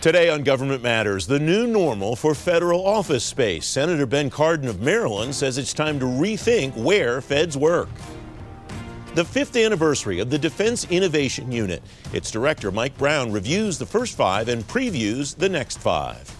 Today 0.00 0.30
on 0.30 0.44
Government 0.44 0.80
Matters, 0.80 1.26
the 1.26 1.40
new 1.40 1.66
normal 1.66 2.14
for 2.14 2.32
federal 2.32 2.86
office 2.86 3.24
space. 3.24 3.66
Senator 3.66 4.06
Ben 4.06 4.30
Cardin 4.30 4.68
of 4.68 4.80
Maryland 4.80 5.34
says 5.34 5.58
it's 5.58 5.74
time 5.74 5.98
to 5.98 6.06
rethink 6.06 6.76
where 6.76 7.20
feds 7.20 7.56
work. 7.56 7.88
The 9.16 9.24
fifth 9.24 9.56
anniversary 9.56 10.20
of 10.20 10.30
the 10.30 10.38
Defense 10.38 10.86
Innovation 10.88 11.50
Unit. 11.50 11.82
Its 12.12 12.30
director, 12.30 12.70
Mike 12.70 12.96
Brown, 12.96 13.32
reviews 13.32 13.76
the 13.76 13.86
first 13.86 14.16
five 14.16 14.48
and 14.48 14.62
previews 14.68 15.34
the 15.34 15.48
next 15.48 15.78
five. 15.78 16.32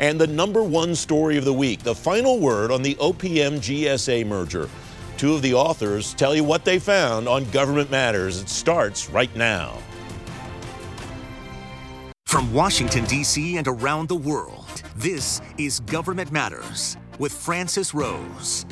And 0.00 0.20
the 0.20 0.26
number 0.26 0.64
one 0.64 0.96
story 0.96 1.36
of 1.36 1.44
the 1.44 1.54
week 1.54 1.84
the 1.84 1.94
final 1.94 2.40
word 2.40 2.72
on 2.72 2.82
the 2.82 2.96
OPM 2.96 3.58
GSA 3.58 4.26
merger. 4.26 4.68
Two 5.18 5.34
of 5.34 5.42
the 5.42 5.54
authors 5.54 6.14
tell 6.14 6.34
you 6.34 6.42
what 6.42 6.64
they 6.64 6.80
found 6.80 7.28
on 7.28 7.48
Government 7.52 7.92
Matters. 7.92 8.40
It 8.40 8.48
starts 8.48 9.08
right 9.08 9.34
now. 9.36 9.78
From 12.30 12.52
Washington, 12.52 13.04
D.C. 13.06 13.56
and 13.56 13.66
around 13.66 14.08
the 14.08 14.14
world, 14.14 14.84
this 14.94 15.40
is 15.58 15.80
Government 15.80 16.30
Matters 16.30 16.96
with 17.18 17.32
Francis 17.32 17.92
Rose. 17.92 18.64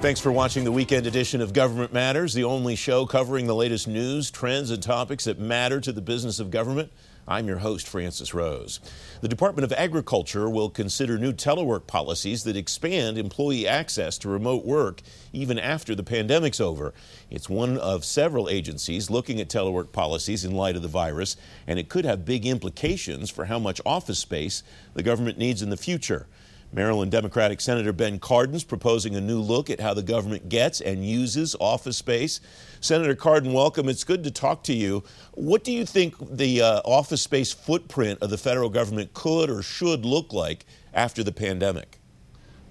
Thanks 0.00 0.20
for 0.20 0.30
watching 0.30 0.62
the 0.62 0.70
weekend 0.70 1.08
edition 1.08 1.40
of 1.40 1.52
Government 1.52 1.92
Matters, 1.92 2.32
the 2.32 2.44
only 2.44 2.76
show 2.76 3.06
covering 3.06 3.48
the 3.48 3.56
latest 3.56 3.88
news, 3.88 4.30
trends, 4.30 4.70
and 4.70 4.80
topics 4.80 5.24
that 5.24 5.40
matter 5.40 5.80
to 5.80 5.90
the 5.90 6.00
business 6.00 6.38
of 6.38 6.52
government. 6.52 6.92
I'm 7.26 7.48
your 7.48 7.58
host, 7.58 7.88
Francis 7.88 8.34
Rose. 8.34 8.80
The 9.22 9.28
Department 9.28 9.64
of 9.64 9.72
Agriculture 9.72 10.50
will 10.50 10.68
consider 10.68 11.16
new 11.16 11.32
telework 11.32 11.86
policies 11.86 12.44
that 12.44 12.56
expand 12.56 13.16
employee 13.16 13.66
access 13.66 14.18
to 14.18 14.28
remote 14.28 14.66
work 14.66 15.00
even 15.32 15.58
after 15.58 15.94
the 15.94 16.02
pandemic's 16.02 16.60
over. 16.60 16.92
It's 17.30 17.48
one 17.48 17.78
of 17.78 18.04
several 18.04 18.50
agencies 18.50 19.08
looking 19.08 19.40
at 19.40 19.48
telework 19.48 19.90
policies 19.90 20.44
in 20.44 20.52
light 20.52 20.76
of 20.76 20.82
the 20.82 20.88
virus, 20.88 21.38
and 21.66 21.78
it 21.78 21.88
could 21.88 22.04
have 22.04 22.26
big 22.26 22.44
implications 22.44 23.30
for 23.30 23.46
how 23.46 23.58
much 23.58 23.80
office 23.86 24.18
space 24.18 24.62
the 24.92 25.02
government 25.02 25.38
needs 25.38 25.62
in 25.62 25.70
the 25.70 25.78
future. 25.78 26.26
Maryland 26.74 27.12
Democratic 27.12 27.60
Senator 27.60 27.92
Ben 27.92 28.18
Cardin's 28.18 28.64
proposing 28.64 29.14
a 29.14 29.20
new 29.20 29.40
look 29.40 29.70
at 29.70 29.78
how 29.78 29.94
the 29.94 30.02
government 30.02 30.48
gets 30.48 30.80
and 30.80 31.06
uses 31.06 31.54
office 31.60 31.96
space. 31.96 32.40
Senator 32.80 33.14
Cardin, 33.14 33.52
welcome. 33.52 33.88
It's 33.88 34.02
good 34.02 34.24
to 34.24 34.30
talk 34.32 34.64
to 34.64 34.74
you. 34.74 35.04
What 35.34 35.62
do 35.62 35.70
you 35.70 35.86
think 35.86 36.16
the 36.36 36.62
uh, 36.62 36.80
office 36.84 37.22
space 37.22 37.52
footprint 37.52 38.18
of 38.22 38.30
the 38.30 38.38
federal 38.38 38.70
government 38.70 39.14
could 39.14 39.50
or 39.50 39.62
should 39.62 40.04
look 40.04 40.32
like 40.32 40.66
after 40.92 41.22
the 41.22 41.30
pandemic? 41.30 42.00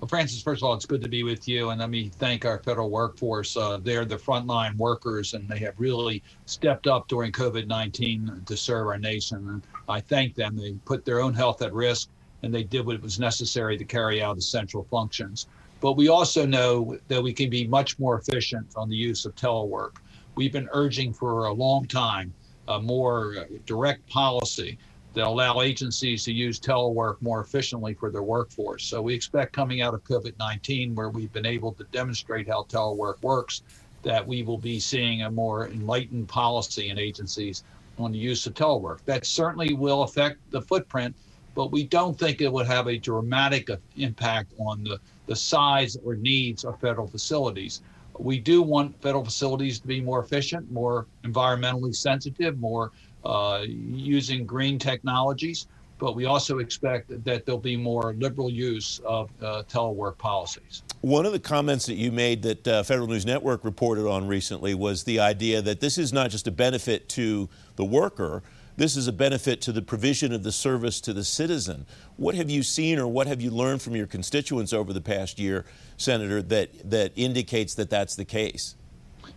Well, 0.02 0.09
Francis, 0.09 0.42
first 0.42 0.62
of 0.62 0.68
all, 0.68 0.74
it's 0.74 0.86
good 0.86 1.02
to 1.04 1.08
be 1.08 1.24
with 1.24 1.48
you. 1.48 1.70
And 1.70 1.80
let 1.80 1.90
me 1.90 2.09
thank 2.09 2.44
our 2.44 2.59
federal 2.59 2.90
workforce. 2.90 3.56
Uh, 3.56 3.78
they're 3.81 4.04
the 4.04 4.18
frontline 4.18 4.76
workers, 4.76 5.34
and 5.34 5.48
they 5.48 5.59
have 5.59 5.76
really 5.78 6.22
stepped 6.46 6.88
up 6.88 7.08
during 7.08 7.31
COVID 7.31 7.68
19 7.68 8.42
to 8.46 8.58
serve 8.58 8.88
our 8.88 8.98
nation. 8.98 9.48
And 9.48 9.64
I 9.88 10.02
thank 10.02 10.36
them. 10.36 10.58
They 10.58 10.74
put 10.84 11.06
their 11.06 11.22
own 11.22 11.34
health 11.34 11.62
at 11.62 11.72
risk 11.72 12.09
and 12.44 12.54
they 12.54 12.64
did 12.64 12.86
what 12.86 13.02
was 13.02 13.20
necessary 13.20 13.78
to 13.78 13.86
carry 13.86 14.22
out 14.22 14.38
essential 14.38 14.86
functions. 14.92 15.48
But 15.82 15.94
we 15.94 16.10
also 16.10 16.46
know 16.46 16.98
that 17.08 17.22
we 17.22 17.34
can 17.34 17.50
be 17.50 17.68
much 17.68 17.98
more 17.98 18.20
efficient 18.20 18.68
on 18.76 18.90
the 18.90 18.96
use 18.96 19.26
of 19.26 19.36
telework. 19.36 19.96
We've 20.36 20.54
been 20.54 20.70
urging 20.72 21.14
for 21.14 21.46
a 21.46 21.54
long 21.54 21.86
time 21.86 22.34
a 22.68 22.80
more 22.80 23.48
direct 23.66 24.08
policy 24.10 24.78
that 25.14 25.28
allow 25.28 25.62
agencies 25.62 26.24
to 26.24 26.34
use 26.34 26.60
telework 26.60 27.22
more 27.22 27.42
efficiently 27.42 27.94
for 27.94 28.10
their 28.10 28.24
workforce. 28.24 28.84
So 28.86 29.02
we 29.02 29.14
expect 29.14 29.54
coming 29.54 29.82
out 29.82 29.94
of 29.94 30.04
COVID-19, 30.06 30.96
where 30.96 31.10
we've 31.10 31.32
been 31.32 31.46
able 31.46 31.74
to 31.74 31.84
demonstrate 31.92 32.48
how 32.48 32.64
telework 32.64 33.22
works, 33.22 33.62
that 34.02 34.26
we 34.26 34.44
will 34.44 34.58
be 34.58 34.80
seeing 34.80 35.22
a 35.22 35.32
more 35.32 35.68
enlightened 35.68 36.28
policy 36.28 36.90
in 36.90 36.98
agencies 36.98 37.64
on 38.00 38.12
the 38.12 38.18
use 38.18 38.48
of 38.48 38.54
telework. 38.54 39.00
That 39.06 39.26
certainly 39.26 39.74
will 39.74 40.04
affect 40.04 40.40
the 40.52 40.62
footprint 40.62 41.16
but 41.56 41.72
we 41.72 41.84
don't 41.84 42.18
think 42.18 42.42
it 42.42 42.52
would 42.52 42.68
have 42.68 42.88
a 42.88 42.98
dramatic 42.98 43.70
impact 43.98 44.54
on 44.59 44.84
the, 44.84 45.00
the 45.28 45.36
size 45.36 45.97
or 46.03 46.16
needs 46.16 46.66
of 46.66 46.80
federal 46.80 47.08
facilities. 47.08 47.81
We 48.19 48.40
do 48.40 48.62
want 48.62 49.02
federal 49.02 49.25
facilities 49.25 49.80
to 49.80 49.88
be 49.88 50.02
more 50.02 50.24
efficient, 50.24 50.72
more 50.72 51.08
environmentally 51.24 51.96
sensitive, 51.96 52.59
more 52.59 52.91
uh, 53.25 53.64
using 53.66 54.46
green 54.46 54.78
technologies, 54.78 55.68
but 55.97 56.16
we 56.16 56.25
also 56.25 56.59
expect 56.59 57.08
that 57.24 57.46
there'll 57.46 57.58
be 57.58 57.78
more 57.78 58.14
liberal 58.14 58.50
use 58.50 59.00
of 59.06 59.30
uh, 59.41 59.64
telework 59.70 60.18
policies. 60.18 60.84
One 61.02 61.25
of 61.25 61.31
the 61.31 61.40
comments 61.40 61.85
that 61.85 61.96
you 61.96 62.12
made 62.12 62.41
that 62.44 62.68
uh, 62.68 62.84
Federal 62.84 63.08
News 63.08 63.25
Network 63.25 63.64
reported 63.64 64.08
on 64.08 64.28
recently 64.28 64.74
was 64.74 65.06
the 65.06 65.20
idea 65.20 65.62
that 65.62 65.80
this 65.80 65.97
is 65.97 66.12
not 66.12 66.30
just 66.30 66.47
a 66.47 66.52
benefit 66.52 67.08
to 67.09 67.47
the 67.78 67.85
worker, 67.85 68.44
this 68.75 68.95
is 68.95 69.07
a 69.07 69.11
benefit 69.11 69.61
to 69.61 69.72
the 69.72 69.81
provision 69.81 70.34
of 70.34 70.44
the 70.44 70.51
service 70.51 71.00
to 71.01 71.13
the 71.13 71.23
citizen. 71.23 71.85
What 72.17 72.35
have 72.35 72.50
you 72.50 72.63
seen 72.63 73.00
or 73.00 73.07
what 73.07 73.28
have 73.28 73.41
you 73.41 73.51
learned 73.51 73.81
from 73.81 73.95
your 73.95 74.07
constituents 74.07 74.73
over 74.73 74.94
the 74.94 75.01
past 75.01 75.39
year, 75.39 75.66
Senator, 75.97 76.41
that, 76.44 76.89
that 76.89 77.11
indicates 77.16 77.75
that 77.75 77.89
that's 77.89 78.16
the 78.16 78.25
case? 78.25 78.75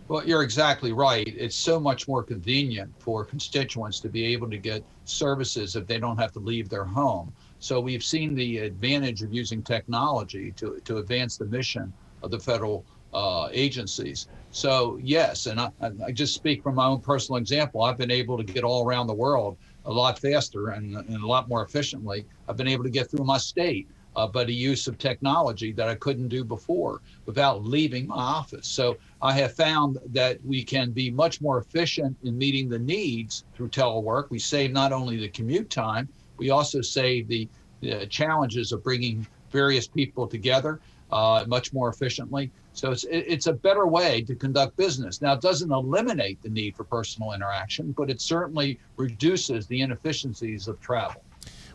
Well, 0.07 0.25
you're 0.25 0.43
exactly 0.43 0.91
right. 0.91 1.27
It's 1.27 1.55
so 1.55 1.79
much 1.79 2.07
more 2.07 2.23
convenient 2.23 2.93
for 2.99 3.25
constituents 3.25 3.99
to 4.01 4.09
be 4.09 4.25
able 4.27 4.49
to 4.49 4.57
get 4.57 4.83
services 5.05 5.75
if 5.75 5.85
they 5.85 5.99
don't 5.99 6.17
have 6.17 6.31
to 6.33 6.39
leave 6.39 6.69
their 6.69 6.83
home. 6.85 7.33
So 7.59 7.79
we've 7.79 8.03
seen 8.03 8.35
the 8.35 8.59
advantage 8.59 9.21
of 9.21 9.33
using 9.33 9.61
technology 9.63 10.51
to, 10.53 10.79
to 10.85 10.97
advance 10.97 11.37
the 11.37 11.45
mission 11.45 11.91
of 12.23 12.31
the 12.31 12.39
federal 12.39 12.85
uh, 13.17 13.49
agencies. 13.51 14.27
So 14.51 14.99
yes, 15.01 15.47
and 15.47 15.59
I, 15.59 15.71
I, 15.81 16.11
just 16.11 16.35
speak 16.35 16.61
from 16.61 16.75
my 16.75 16.85
own 16.85 17.01
personal 17.01 17.37
example. 17.37 17.81
I've 17.81 17.97
been 17.97 18.11
able 18.11 18.37
to 18.37 18.43
get 18.43 18.63
all 18.63 18.85
around 18.85 19.07
the 19.07 19.15
world 19.15 19.57
a 19.85 19.91
lot 19.91 20.19
faster 20.19 20.69
and, 20.69 20.95
and 20.95 21.23
a 21.23 21.25
lot 21.25 21.49
more 21.49 21.63
efficiently. 21.63 22.27
I've 22.47 22.57
been 22.57 22.67
able 22.67 22.83
to 22.83 22.91
get 22.91 23.09
through 23.09 23.25
my 23.25 23.39
state, 23.39 23.87
uh, 24.15 24.27
but 24.27 24.49
a 24.49 24.53
use 24.53 24.85
of 24.87 24.99
technology 24.99 25.71
that 25.71 25.89
I 25.89 25.95
couldn't 25.95 26.27
do 26.27 26.43
before 26.43 27.01
without 27.25 27.63
leaving 27.63 28.05
my 28.07 28.17
office. 28.17 28.67
So 28.67 28.97
I 29.19 29.33
have 29.33 29.55
found 29.55 29.97
that 30.11 30.37
we 30.45 30.63
can 30.63 30.91
be 30.91 31.09
much 31.09 31.41
more 31.41 31.57
efficient 31.57 32.15
in 32.23 32.37
meeting 32.37 32.69
the 32.69 32.79
needs 32.79 33.45
through 33.55 33.69
telework. 33.69 34.29
We 34.29 34.37
save 34.37 34.71
not 34.71 34.91
only 34.91 35.17
the 35.17 35.29
commute 35.29 35.71
time, 35.71 36.07
we 36.37 36.51
also 36.51 36.81
save 36.81 37.27
the, 37.27 37.49
the 37.81 38.05
challenges 38.05 38.71
of 38.71 38.83
bringing 38.83 39.25
various 39.49 39.87
people 39.87 40.27
together 40.27 40.79
uh, 41.11 41.45
much 41.47 41.73
more 41.73 41.89
efficiently. 41.89 42.51
So 42.73 42.91
it's 42.91 43.05
it's 43.09 43.47
a 43.47 43.53
better 43.53 43.87
way 43.87 44.21
to 44.23 44.35
conduct 44.35 44.77
business. 44.77 45.21
Now 45.21 45.33
it 45.33 45.41
doesn't 45.41 45.71
eliminate 45.71 46.41
the 46.43 46.49
need 46.49 46.75
for 46.75 46.83
personal 46.83 47.33
interaction, 47.33 47.91
but 47.97 48.09
it 48.09 48.21
certainly 48.21 48.79
reduces 48.97 49.65
the 49.67 49.81
inefficiencies 49.81 50.67
of 50.67 50.79
travel. 50.79 51.23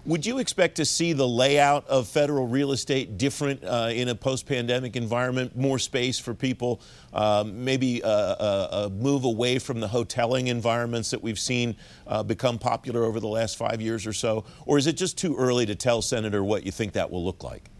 Would 0.04 0.26
you 0.26 0.38
expect 0.38 0.76
to 0.76 0.84
see 0.84 1.12
the 1.12 1.28
layout 1.28 1.86
of 1.86 2.08
federal 2.08 2.48
real 2.48 2.72
estate 2.72 3.18
different 3.18 3.62
uh, 3.62 3.90
in 3.92 4.08
a 4.08 4.16
post-pandemic 4.16 4.96
environment? 4.96 5.56
More 5.56 5.78
space 5.78 6.18
for 6.18 6.34
people, 6.34 6.80
um, 7.12 7.64
maybe 7.64 8.00
a, 8.00 8.08
a, 8.08 8.68
a, 8.72 8.90
move 8.90 9.24
away 9.24 9.60
from 9.60 9.78
the 9.78 9.86
hoteling 9.86 10.48
environments 10.48 11.10
that 11.10 11.22
we've 11.22 11.38
seen 11.38 11.76
uh, 12.08 12.24
become 12.24 12.58
popular 12.58 13.04
over 13.04 13.20
the 13.20 13.28
last 13.28 13.56
five 13.56 13.80
years 13.80 14.04
or 14.04 14.12
so, 14.12 14.44
or 14.66 14.76
is 14.76 14.88
it 14.88 14.94
just 14.94 15.16
too 15.16 15.36
early 15.36 15.66
to 15.66 15.76
tell, 15.76 16.02
Senator, 16.02 16.42
what 16.42 16.66
you 16.66 16.72
think 16.72 16.94
that 16.94 17.08
will 17.08 17.24
look 17.24 17.44
like? 17.44 17.70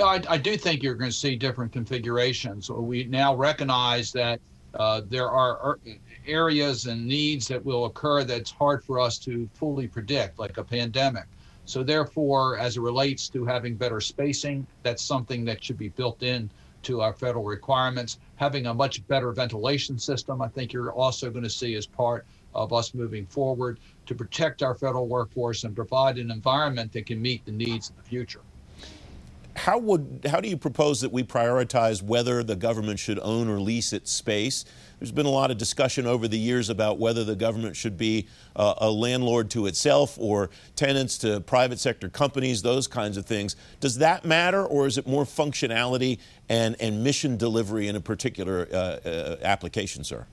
No, 0.00 0.06
I, 0.06 0.22
I 0.30 0.38
do 0.38 0.56
think 0.56 0.82
you're 0.82 0.94
going 0.94 1.10
to 1.10 1.16
see 1.16 1.36
different 1.36 1.72
configurations. 1.72 2.70
We 2.70 3.04
now 3.04 3.34
recognize 3.34 4.12
that 4.12 4.40
uh, 4.72 5.02
there 5.06 5.28
are 5.28 5.78
areas 6.26 6.86
and 6.86 7.06
needs 7.06 7.46
that 7.48 7.62
will 7.62 7.84
occur 7.84 8.24
that's 8.24 8.50
hard 8.50 8.82
for 8.82 8.98
us 8.98 9.18
to 9.18 9.46
fully 9.52 9.86
predict, 9.88 10.38
like 10.38 10.56
a 10.56 10.64
pandemic. 10.64 11.24
So, 11.66 11.82
therefore, 11.82 12.58
as 12.58 12.78
it 12.78 12.80
relates 12.80 13.28
to 13.28 13.44
having 13.44 13.74
better 13.74 14.00
spacing, 14.00 14.66
that's 14.84 15.04
something 15.04 15.44
that 15.44 15.62
should 15.62 15.76
be 15.76 15.90
built 15.90 16.22
in 16.22 16.48
to 16.84 17.02
our 17.02 17.12
federal 17.12 17.44
requirements. 17.44 18.20
Having 18.36 18.68
a 18.68 18.72
much 18.72 19.06
better 19.06 19.32
ventilation 19.32 19.98
system, 19.98 20.40
I 20.40 20.48
think 20.48 20.72
you're 20.72 20.92
also 20.92 21.28
going 21.28 21.44
to 21.44 21.50
see 21.50 21.74
as 21.74 21.84
part 21.84 22.24
of 22.54 22.72
us 22.72 22.94
moving 22.94 23.26
forward 23.26 23.78
to 24.06 24.14
protect 24.14 24.62
our 24.62 24.74
federal 24.74 25.08
workforce 25.08 25.64
and 25.64 25.76
provide 25.76 26.16
an 26.16 26.30
environment 26.30 26.90
that 26.92 27.04
can 27.04 27.20
meet 27.20 27.44
the 27.44 27.52
needs 27.52 27.90
of 27.90 27.98
the 27.98 28.02
future 28.02 28.40
how 29.60 29.76
would 29.78 30.26
how 30.30 30.40
do 30.40 30.48
you 30.48 30.56
propose 30.56 31.02
that 31.02 31.12
we 31.12 31.22
prioritize 31.22 32.02
whether 32.02 32.42
the 32.42 32.56
government 32.56 32.98
should 32.98 33.18
own 33.18 33.46
or 33.46 33.60
lease 33.60 33.92
its 33.92 34.10
space? 34.10 34.64
There's 34.98 35.12
been 35.12 35.26
a 35.26 35.30
lot 35.30 35.50
of 35.50 35.58
discussion 35.58 36.06
over 36.06 36.26
the 36.28 36.38
years 36.38 36.70
about 36.70 36.98
whether 36.98 37.24
the 37.24 37.36
government 37.36 37.76
should 37.76 37.98
be 37.98 38.26
uh, 38.56 38.74
a 38.78 38.90
landlord 38.90 39.50
to 39.50 39.66
itself 39.66 40.16
or 40.18 40.48
tenants 40.76 41.18
to 41.18 41.40
private 41.42 41.78
sector 41.78 42.08
companies, 42.08 42.62
those 42.62 42.86
kinds 42.86 43.18
of 43.18 43.26
things. 43.26 43.54
Does 43.80 43.98
that 43.98 44.24
matter, 44.24 44.64
or 44.64 44.86
is 44.86 44.96
it 44.96 45.06
more 45.06 45.24
functionality 45.24 46.18
and, 46.48 46.76
and 46.80 47.04
mission 47.04 47.36
delivery 47.36 47.86
in 47.88 47.96
a 47.96 48.00
particular 48.00 48.66
uh, 48.72 48.76
uh, 48.76 49.36
application, 49.42 50.04
sir? 50.04 50.26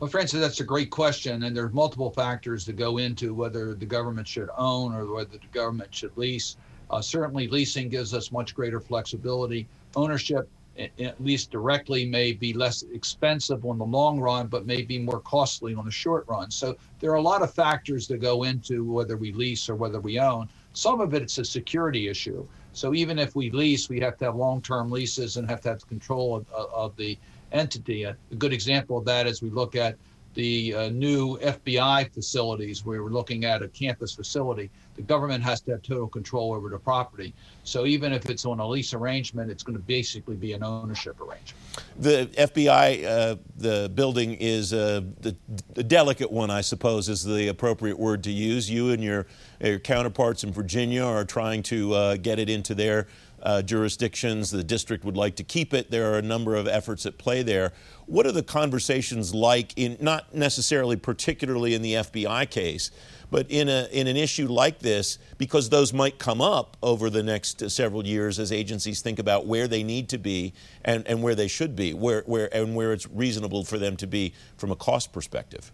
Well, 0.00 0.10
Francis, 0.10 0.40
that's 0.40 0.60
a 0.60 0.64
great 0.64 0.90
question, 0.90 1.44
and 1.44 1.56
there's 1.56 1.72
multiple 1.72 2.10
factors 2.10 2.66
that 2.66 2.76
go 2.76 2.98
into 2.98 3.32
whether 3.32 3.74
the 3.74 3.86
government 3.86 4.26
should 4.26 4.50
own 4.56 4.94
or 4.94 5.12
whether 5.14 5.38
the 5.38 5.46
government 5.52 5.94
should 5.94 6.16
lease. 6.16 6.56
Uh, 6.90 7.00
certainly, 7.00 7.48
leasing 7.48 7.88
gives 7.88 8.14
us 8.14 8.30
much 8.30 8.54
greater 8.54 8.80
flexibility. 8.80 9.66
Ownership 9.96 10.48
at 10.76 11.22
least 11.22 11.50
directly, 11.50 12.04
may 12.04 12.32
be 12.32 12.52
less 12.52 12.82
expensive 12.92 13.64
on 13.64 13.78
the 13.78 13.84
long 13.84 14.18
run, 14.18 14.46
but 14.48 14.66
may 14.66 14.82
be 14.82 14.98
more 14.98 15.20
costly 15.20 15.74
on 15.74 15.84
the 15.84 15.90
short 15.90 16.24
run. 16.26 16.50
So 16.50 16.76
there 17.00 17.10
are 17.12 17.16
a 17.16 17.22
lot 17.22 17.42
of 17.42 17.54
factors 17.54 18.08
that 18.08 18.18
go 18.18 18.42
into 18.42 18.84
whether 18.84 19.16
we 19.16 19.32
lease 19.32 19.68
or 19.68 19.76
whether 19.76 20.00
we 20.00 20.18
own. 20.18 20.48
Some 20.72 21.00
of 21.00 21.14
it, 21.14 21.22
it's 21.22 21.38
a 21.38 21.44
security 21.44 22.08
issue. 22.08 22.46
So 22.72 22.92
even 22.94 23.18
if 23.20 23.36
we 23.36 23.50
lease, 23.50 23.88
we 23.88 24.00
have 24.00 24.16
to 24.18 24.24
have 24.24 24.34
long-term 24.34 24.90
leases 24.90 25.36
and 25.36 25.48
have 25.48 25.60
to 25.62 25.68
have 25.70 25.86
control 25.86 26.34
of, 26.36 26.46
of 26.52 26.96
the 26.96 27.16
entity. 27.52 28.02
A 28.02 28.16
good 28.38 28.52
example 28.52 28.98
of 28.98 29.04
that 29.04 29.28
is 29.28 29.42
we 29.42 29.50
look 29.50 29.76
at 29.76 29.96
the 30.34 30.74
uh, 30.74 30.88
new 30.90 31.38
FBI 31.38 32.12
facilities. 32.12 32.84
We 32.84 32.98
were 32.98 33.10
looking 33.10 33.44
at 33.44 33.62
a 33.62 33.68
campus 33.68 34.14
facility. 34.14 34.70
The 34.96 35.02
government 35.02 35.42
has 35.42 35.60
to 35.62 35.72
have 35.72 35.82
total 35.82 36.08
control 36.08 36.52
over 36.52 36.68
the 36.68 36.78
property. 36.78 37.34
So 37.64 37.86
even 37.86 38.12
if 38.12 38.28
it's 38.28 38.44
on 38.44 38.60
a 38.60 38.66
lease 38.66 38.94
arrangement, 38.94 39.50
it's 39.50 39.62
going 39.62 39.76
to 39.76 39.82
basically 39.82 40.36
be 40.36 40.52
an 40.52 40.62
ownership 40.62 41.20
arrangement. 41.20 41.56
The 41.98 42.28
FBI, 42.36 43.04
uh, 43.04 43.36
the 43.56 43.90
building 43.94 44.34
is 44.34 44.72
uh, 44.72 45.02
the, 45.20 45.36
the, 45.74 45.82
delicate 45.82 46.30
one, 46.30 46.50
I 46.50 46.60
suppose, 46.60 47.08
is 47.08 47.24
the 47.24 47.48
appropriate 47.48 47.98
word 47.98 48.22
to 48.24 48.30
use. 48.30 48.70
You 48.70 48.90
and 48.90 49.02
your, 49.02 49.26
your 49.60 49.78
counterparts 49.78 50.44
in 50.44 50.52
Virginia 50.52 51.04
are 51.04 51.24
trying 51.24 51.62
to 51.64 51.94
uh, 51.94 52.16
get 52.16 52.38
it 52.38 52.48
into 52.48 52.74
their 52.74 53.06
uh, 53.44 53.62
jurisdictions. 53.62 54.50
The 54.50 54.64
district 54.64 55.04
would 55.04 55.16
like 55.16 55.36
to 55.36 55.44
keep 55.44 55.74
it. 55.74 55.90
There 55.90 56.12
are 56.12 56.18
a 56.18 56.22
number 56.22 56.56
of 56.56 56.66
efforts 56.66 57.06
at 57.06 57.18
play 57.18 57.42
there. 57.42 57.72
What 58.06 58.26
are 58.26 58.32
the 58.32 58.42
conversations 58.42 59.34
like 59.34 59.72
in 59.76 59.96
not 60.00 60.34
necessarily 60.34 60.96
particularly 60.96 61.74
in 61.74 61.82
the 61.82 61.94
FBI 61.94 62.50
case, 62.50 62.90
but 63.30 63.50
in 63.50 63.68
a 63.68 63.88
in 63.92 64.06
an 64.06 64.16
issue 64.16 64.46
like 64.46 64.78
this 64.80 65.18
because 65.38 65.68
those 65.68 65.92
might 65.92 66.18
come 66.18 66.40
up 66.40 66.76
over 66.82 67.10
the 67.10 67.22
next 67.22 67.70
several 67.70 68.06
years 68.06 68.38
as 68.38 68.52
agencies 68.52 69.00
think 69.00 69.18
about 69.18 69.46
where 69.46 69.68
they 69.68 69.82
need 69.82 70.08
to 70.10 70.18
be 70.18 70.52
and, 70.84 71.06
and 71.06 71.22
where 71.22 71.34
they 71.34 71.48
should 71.48 71.76
be, 71.76 71.94
where 71.94 72.22
where 72.26 72.54
and 72.54 72.74
where 72.74 72.92
it's 72.92 73.08
reasonable 73.08 73.64
for 73.64 73.78
them 73.78 73.96
to 73.96 74.06
be 74.06 74.34
from 74.56 74.70
a 74.70 74.76
cost 74.76 75.12
perspective. 75.12 75.72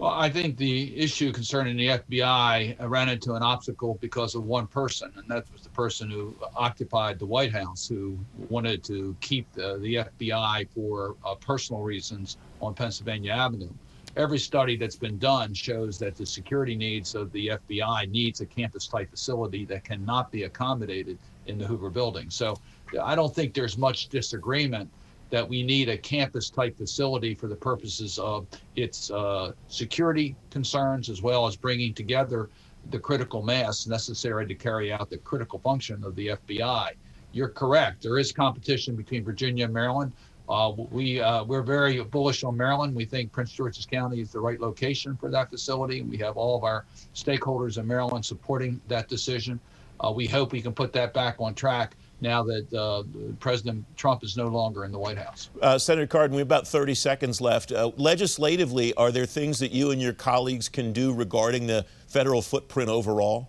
Well, 0.00 0.12
I 0.12 0.30
think 0.30 0.56
the 0.56 0.98
issue 0.98 1.30
concerning 1.30 1.76
the 1.76 1.88
FBI 1.88 2.88
ran 2.88 3.10
into 3.10 3.34
an 3.34 3.42
obstacle 3.42 3.98
because 4.00 4.34
of 4.34 4.44
one 4.44 4.66
person, 4.66 5.12
and 5.14 5.28
that 5.28 5.44
was 5.52 5.60
the 5.60 5.68
person 5.68 6.08
who 6.08 6.34
occupied 6.56 7.18
the 7.18 7.26
White 7.26 7.52
House, 7.52 7.86
who 7.86 8.18
wanted 8.48 8.82
to 8.84 9.14
keep 9.20 9.52
the, 9.52 9.76
the 9.76 9.96
FBI 9.96 10.68
for 10.70 11.16
uh, 11.22 11.34
personal 11.34 11.82
reasons 11.82 12.38
on 12.62 12.72
Pennsylvania 12.72 13.32
Avenue. 13.32 13.68
Every 14.16 14.38
study 14.38 14.78
that's 14.78 14.96
been 14.96 15.18
done 15.18 15.52
shows 15.52 15.98
that 15.98 16.16
the 16.16 16.24
security 16.24 16.76
needs 16.76 17.14
of 17.14 17.30
the 17.32 17.48
FBI 17.48 18.08
needs 18.08 18.40
a 18.40 18.46
campus 18.46 18.86
type 18.86 19.10
facility 19.10 19.66
that 19.66 19.84
cannot 19.84 20.32
be 20.32 20.44
accommodated 20.44 21.18
in 21.44 21.58
the 21.58 21.66
Hoover 21.66 21.90
building. 21.90 22.30
So 22.30 22.56
I 23.02 23.14
don't 23.14 23.34
think 23.34 23.52
there's 23.52 23.76
much 23.76 24.08
disagreement 24.08 24.88
that 25.30 25.48
we 25.48 25.62
need 25.62 25.88
a 25.88 25.96
campus 25.96 26.50
type 26.50 26.76
facility 26.76 27.34
for 27.34 27.46
the 27.46 27.56
purposes 27.56 28.18
of 28.18 28.46
its 28.76 29.10
uh, 29.10 29.52
security 29.68 30.36
concerns 30.50 31.08
as 31.08 31.22
well 31.22 31.46
as 31.46 31.56
bringing 31.56 31.94
together 31.94 32.50
the 32.90 32.98
critical 32.98 33.42
mass 33.42 33.86
necessary 33.86 34.46
to 34.46 34.54
carry 34.54 34.92
out 34.92 35.10
the 35.10 35.18
critical 35.18 35.58
function 35.60 36.02
of 36.04 36.14
the 36.16 36.28
FBI. 36.28 36.90
You're 37.32 37.48
correct. 37.48 38.02
There 38.02 38.18
is 38.18 38.32
competition 38.32 38.96
between 38.96 39.24
Virginia 39.24 39.66
and 39.66 39.74
Maryland. 39.74 40.12
Uh, 40.48 40.72
we 40.90 41.20
uh, 41.20 41.44
we're 41.44 41.62
very 41.62 42.02
bullish 42.02 42.42
on 42.42 42.56
Maryland. 42.56 42.92
We 42.92 43.04
think 43.04 43.30
Prince 43.30 43.52
George's 43.52 43.86
County 43.86 44.20
is 44.20 44.32
the 44.32 44.40
right 44.40 44.60
location 44.60 45.16
for 45.16 45.30
that 45.30 45.48
facility. 45.48 46.00
And 46.00 46.10
we 46.10 46.16
have 46.18 46.36
all 46.36 46.56
of 46.56 46.64
our 46.64 46.86
stakeholders 47.14 47.78
in 47.78 47.86
Maryland 47.86 48.26
supporting 48.26 48.80
that 48.88 49.08
decision. 49.08 49.60
Uh, 50.00 50.10
we 50.10 50.26
hope 50.26 50.50
we 50.50 50.60
can 50.60 50.72
put 50.72 50.92
that 50.94 51.14
back 51.14 51.36
on 51.38 51.54
track 51.54 51.94
now 52.20 52.42
that 52.42 52.72
uh, 52.74 53.02
President 53.38 53.84
Trump 53.96 54.22
is 54.22 54.36
no 54.36 54.48
longer 54.48 54.84
in 54.84 54.92
the 54.92 54.98
White 54.98 55.18
House. 55.18 55.50
Uh, 55.62 55.78
Senator 55.78 56.06
Cardin, 56.06 56.32
we 56.32 56.38
have 56.38 56.48
about 56.48 56.66
30 56.66 56.94
seconds 56.94 57.40
left. 57.40 57.72
Uh, 57.72 57.90
legislatively, 57.96 58.94
are 58.94 59.10
there 59.10 59.26
things 59.26 59.58
that 59.58 59.72
you 59.72 59.90
and 59.90 60.00
your 60.00 60.12
colleagues 60.12 60.68
can 60.68 60.92
do 60.92 61.12
regarding 61.12 61.66
the 61.66 61.84
federal 62.08 62.42
footprint 62.42 62.88
overall? 62.90 63.48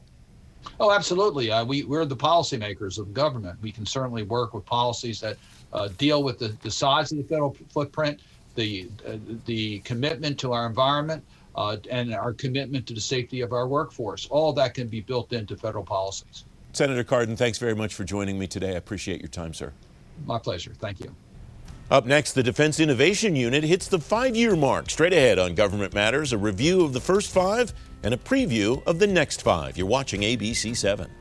Oh, 0.79 0.91
absolutely. 0.91 1.51
Uh, 1.51 1.65
we, 1.65 1.83
we're 1.83 2.05
the 2.05 2.15
policymakers 2.15 2.99
of 2.99 3.13
government. 3.13 3.57
We 3.61 3.71
can 3.71 3.85
certainly 3.85 4.23
work 4.23 4.53
with 4.53 4.65
policies 4.65 5.19
that 5.21 5.37
uh, 5.73 5.89
deal 5.97 6.23
with 6.23 6.39
the, 6.39 6.55
the 6.61 6.71
size 6.71 7.11
of 7.11 7.17
the 7.17 7.23
federal 7.23 7.55
footprint, 7.69 8.21
the, 8.55 8.89
uh, 9.07 9.17
the 9.45 9.79
commitment 9.79 10.39
to 10.39 10.53
our 10.53 10.67
environment, 10.67 11.23
and 11.89 12.13
our 12.13 12.31
commitment 12.33 12.87
to 12.87 12.93
the 12.93 13.01
safety 13.01 13.41
of 13.41 13.51
our 13.51 13.67
workforce. 13.67 14.27
All 14.27 14.53
that 14.53 14.73
can 14.73 14.87
be 14.87 15.01
built 15.01 15.33
into 15.33 15.57
federal 15.57 15.83
policies. 15.83 16.45
Senator 16.73 17.03
Cardin, 17.03 17.37
thanks 17.37 17.57
very 17.57 17.75
much 17.75 17.93
for 17.93 18.03
joining 18.03 18.39
me 18.39 18.47
today. 18.47 18.69
I 18.69 18.77
appreciate 18.77 19.21
your 19.21 19.29
time, 19.29 19.53
sir. 19.53 19.73
My 20.25 20.39
pleasure. 20.39 20.73
Thank 20.79 20.99
you. 20.99 21.15
Up 21.89 22.05
next, 22.05 22.33
the 22.33 22.43
Defense 22.43 22.79
Innovation 22.79 23.35
Unit 23.35 23.65
hits 23.65 23.89
the 23.89 23.99
five 23.99 24.35
year 24.35 24.55
mark. 24.55 24.89
Straight 24.89 25.11
ahead 25.11 25.37
on 25.37 25.55
Government 25.55 25.93
Matters, 25.93 26.31
a 26.31 26.37
review 26.37 26.85
of 26.85 26.93
the 26.93 27.01
first 27.01 27.31
five 27.31 27.73
and 28.03 28.13
a 28.13 28.17
preview 28.17 28.81
of 28.87 28.99
the 28.99 29.07
next 29.07 29.41
five. 29.41 29.77
You're 29.77 29.87
watching 29.87 30.21
ABC 30.21 30.75
7. 30.75 31.11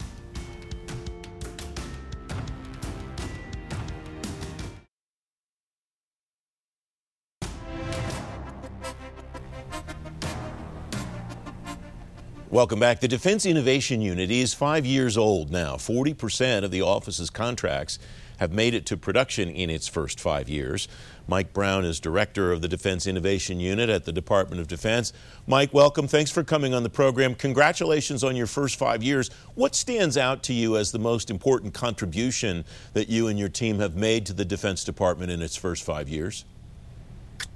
Welcome 12.53 12.81
back. 12.81 12.99
The 12.99 13.07
Defense 13.07 13.47
Innovation 13.47 14.01
Unit 14.01 14.29
is 14.29 14.55
five 14.55 14.85
years 14.85 15.17
old 15.17 15.53
now. 15.53 15.77
40% 15.77 16.65
of 16.65 16.73
the 16.73 16.83
office's 16.83 17.31
contracts 17.31 18.01
have 18.39 18.53
made 18.53 18.75
it 18.75 18.85
to 18.87 18.97
production 18.97 19.49
in 19.49 19.71
its 19.71 19.87
first 19.87 20.19
five 20.19 20.49
years. 20.49 20.89
Mike 21.29 21.53
Brown 21.53 21.85
is 21.85 22.01
director 22.01 22.51
of 22.51 22.61
the 22.61 22.67
Defense 22.67 23.07
Innovation 23.07 23.61
Unit 23.61 23.89
at 23.89 24.05
the 24.05 24.11
Department 24.11 24.61
of 24.61 24.67
Defense. 24.67 25.13
Mike, 25.47 25.73
welcome. 25.73 26.09
Thanks 26.09 26.33
for 26.33 26.43
coming 26.43 26.75
on 26.75 26.83
the 26.83 26.91
program. 26.91 27.37
Congratulations 27.37 28.25
on 28.25 28.35
your 28.35 28.49
first 28.49 28.77
five 28.77 29.01
years. 29.01 29.31
What 29.55 29.77
stands 29.77 30.17
out 30.17 30.43
to 30.43 30.53
you 30.53 30.77
as 30.77 30.91
the 30.91 30.99
most 30.99 31.31
important 31.31 31.73
contribution 31.73 32.65
that 32.95 33.09
you 33.09 33.29
and 33.29 33.39
your 33.39 33.49
team 33.49 33.79
have 33.79 33.95
made 33.95 34.27
to 34.27 34.33
the 34.33 34.45
Defense 34.45 34.83
Department 34.83 35.31
in 35.31 35.41
its 35.41 35.55
first 35.55 35.85
five 35.85 36.09
years? 36.09 36.45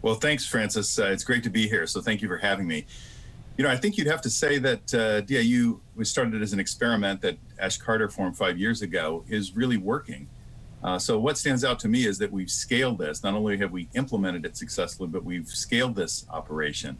Well, 0.02 0.14
thanks, 0.14 0.46
Francis. 0.46 0.96
Uh, 0.96 1.06
it's 1.06 1.24
great 1.24 1.42
to 1.42 1.50
be 1.50 1.66
here, 1.66 1.88
so 1.88 2.00
thank 2.00 2.22
you 2.22 2.28
for 2.28 2.36
having 2.36 2.68
me. 2.68 2.86
You 3.56 3.62
know, 3.62 3.70
I 3.70 3.76
think 3.76 3.96
you'd 3.96 4.08
have 4.08 4.20
to 4.22 4.30
say 4.30 4.58
that 4.58 4.94
uh, 4.94 5.20
DIU 5.20 5.80
was 5.94 6.10
started 6.10 6.42
as 6.42 6.52
an 6.52 6.58
experiment 6.58 7.20
that 7.20 7.38
Ash 7.60 7.76
Carter 7.76 8.08
formed 8.08 8.36
five 8.36 8.58
years 8.58 8.82
ago 8.82 9.24
is 9.28 9.54
really 9.54 9.76
working. 9.76 10.28
Uh, 10.82 10.98
so 10.98 11.20
what 11.20 11.38
stands 11.38 11.64
out 11.64 11.78
to 11.78 11.88
me 11.88 12.04
is 12.04 12.18
that 12.18 12.32
we've 12.32 12.50
scaled 12.50 12.98
this. 12.98 13.22
Not 13.22 13.34
only 13.34 13.56
have 13.58 13.70
we 13.70 13.88
implemented 13.94 14.44
it 14.44 14.56
successfully, 14.56 15.08
but 15.08 15.22
we've 15.22 15.46
scaled 15.46 15.94
this 15.94 16.26
operation. 16.30 16.98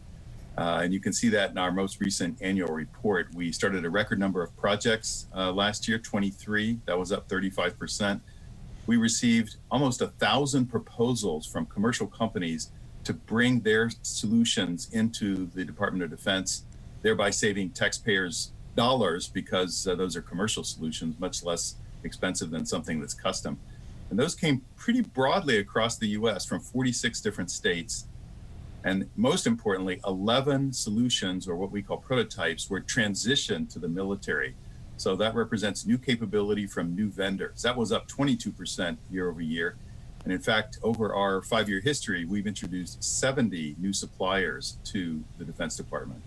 Uh, 0.57 0.79
and 0.81 0.93
you 0.93 1.01
can 1.01 1.11
see 1.11 1.27
that 1.27 1.51
in 1.51 1.57
our 1.57 1.73
most 1.73 1.99
recent 1.99 2.41
annual 2.41 2.73
report. 2.73 3.27
We 3.35 3.51
started 3.51 3.83
a 3.83 3.89
record 3.89 4.17
number 4.17 4.41
of 4.41 4.55
projects 4.55 5.27
uh, 5.35 5.51
last 5.51 5.89
year, 5.89 5.99
23. 5.99 6.79
That 6.85 6.97
was 6.97 7.11
up 7.11 7.27
35%. 7.27 8.21
We 8.87 8.95
received 8.95 9.57
almost 9.69 10.01
a 10.01 10.07
thousand 10.07 10.67
proposals 10.67 11.45
from 11.45 11.65
commercial 11.65 12.07
companies 12.07 12.71
to 13.05 13.13
bring 13.13 13.61
their 13.61 13.89
solutions 14.01 14.89
into 14.91 15.47
the 15.55 15.63
Department 15.63 16.03
of 16.03 16.09
Defense, 16.09 16.63
thereby 17.01 17.29
saving 17.29 17.69
taxpayers 17.69 18.51
dollars 18.75 19.27
because 19.27 19.87
uh, 19.87 19.95
those 19.95 20.15
are 20.15 20.21
commercial 20.21 20.63
solutions, 20.63 21.19
much 21.19 21.43
less 21.43 21.75
expensive 22.03 22.51
than 22.51 22.65
something 22.65 22.99
that's 22.99 23.13
custom. 23.13 23.57
And 24.09 24.19
those 24.19 24.35
came 24.35 24.61
pretty 24.75 25.01
broadly 25.01 25.57
across 25.57 25.97
the 25.97 26.09
US 26.09 26.45
from 26.45 26.59
46 26.59 27.21
different 27.21 27.49
states. 27.49 28.05
And 28.83 29.09
most 29.15 29.47
importantly, 29.47 29.99
11 30.05 30.73
solutions, 30.73 31.47
or 31.47 31.55
what 31.55 31.71
we 31.71 31.81
call 31.81 31.97
prototypes, 31.97 32.69
were 32.69 32.81
transitioned 32.81 33.71
to 33.73 33.79
the 33.79 33.87
military. 33.87 34.55
So 34.97 35.15
that 35.15 35.33
represents 35.33 35.85
new 35.85 35.97
capability 35.97 36.67
from 36.67 36.95
new 36.95 37.09
vendors. 37.09 37.63
That 37.63 37.75
was 37.75 37.91
up 37.91 38.07
22% 38.07 38.97
year 39.09 39.29
over 39.29 39.41
year. 39.41 39.75
And 40.25 40.33
in 40.33 40.41
fact, 40.41 40.79
over 40.81 41.13
our 41.13 41.43
five 41.43 41.69
year 41.69 41.79
history, 41.79 42.25
we've 42.25 42.47
introduced 42.47 43.03
70 43.03 43.75
new 43.79 43.93
suppliers 43.93 44.77
to 44.85 45.23
the 45.37 45.45
Defense 45.45 45.77
Department. 45.77 46.21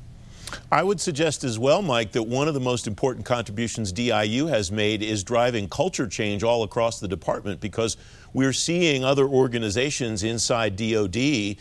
I 0.73 0.83
would 0.83 1.01
suggest 1.01 1.45
as 1.45 1.59
well, 1.59 1.83
Mike, 1.83 2.13
that 2.13 2.23
one 2.23 2.49
of 2.49 2.55
the 2.55 2.61
most 2.61 2.87
important 2.87 3.27
contributions 3.27 3.93
DIU 3.93 4.47
has 4.47 4.73
made 4.73 5.03
is 5.03 5.23
driving 5.23 5.69
culture 5.69 6.07
change 6.07 6.43
all 6.43 6.63
across 6.63 7.01
the 7.01 7.09
department 7.09 7.61
because 7.61 7.99
we're 8.33 8.55
seeing 8.55 9.05
other 9.05 9.27
organizations 9.27 10.23
inside 10.23 10.77
DoD 10.77 11.57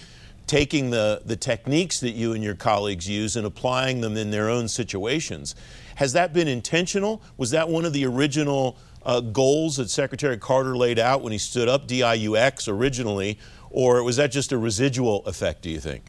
taking 0.45 0.91
the, 0.91 1.21
the 1.25 1.35
techniques 1.35 1.99
that 1.99 2.11
you 2.11 2.31
and 2.31 2.41
your 2.41 2.55
colleagues 2.55 3.09
use 3.09 3.35
and 3.35 3.45
applying 3.45 3.99
them 3.99 4.15
in 4.15 4.31
their 4.31 4.49
own 4.49 4.69
situations. 4.69 5.55
Has 5.95 6.13
that 6.13 6.31
been 6.31 6.47
intentional? 6.47 7.21
Was 7.35 7.51
that 7.51 7.67
one 7.67 7.83
of 7.83 7.91
the 7.91 8.05
original 8.05 8.77
uh, 9.07 9.21
goals 9.21 9.77
that 9.77 9.89
Secretary 9.89 10.37
Carter 10.37 10.75
laid 10.75 10.99
out 10.99 11.23
when 11.23 11.31
he 11.31 11.39
stood 11.39 11.69
up 11.69 11.87
DIUX 11.87 12.67
originally, 12.67 13.39
or 13.71 14.03
was 14.03 14.17
that 14.17 14.31
just 14.31 14.51
a 14.51 14.57
residual 14.57 15.25
effect, 15.25 15.61
do 15.61 15.69
you 15.69 15.79
think? 15.79 16.03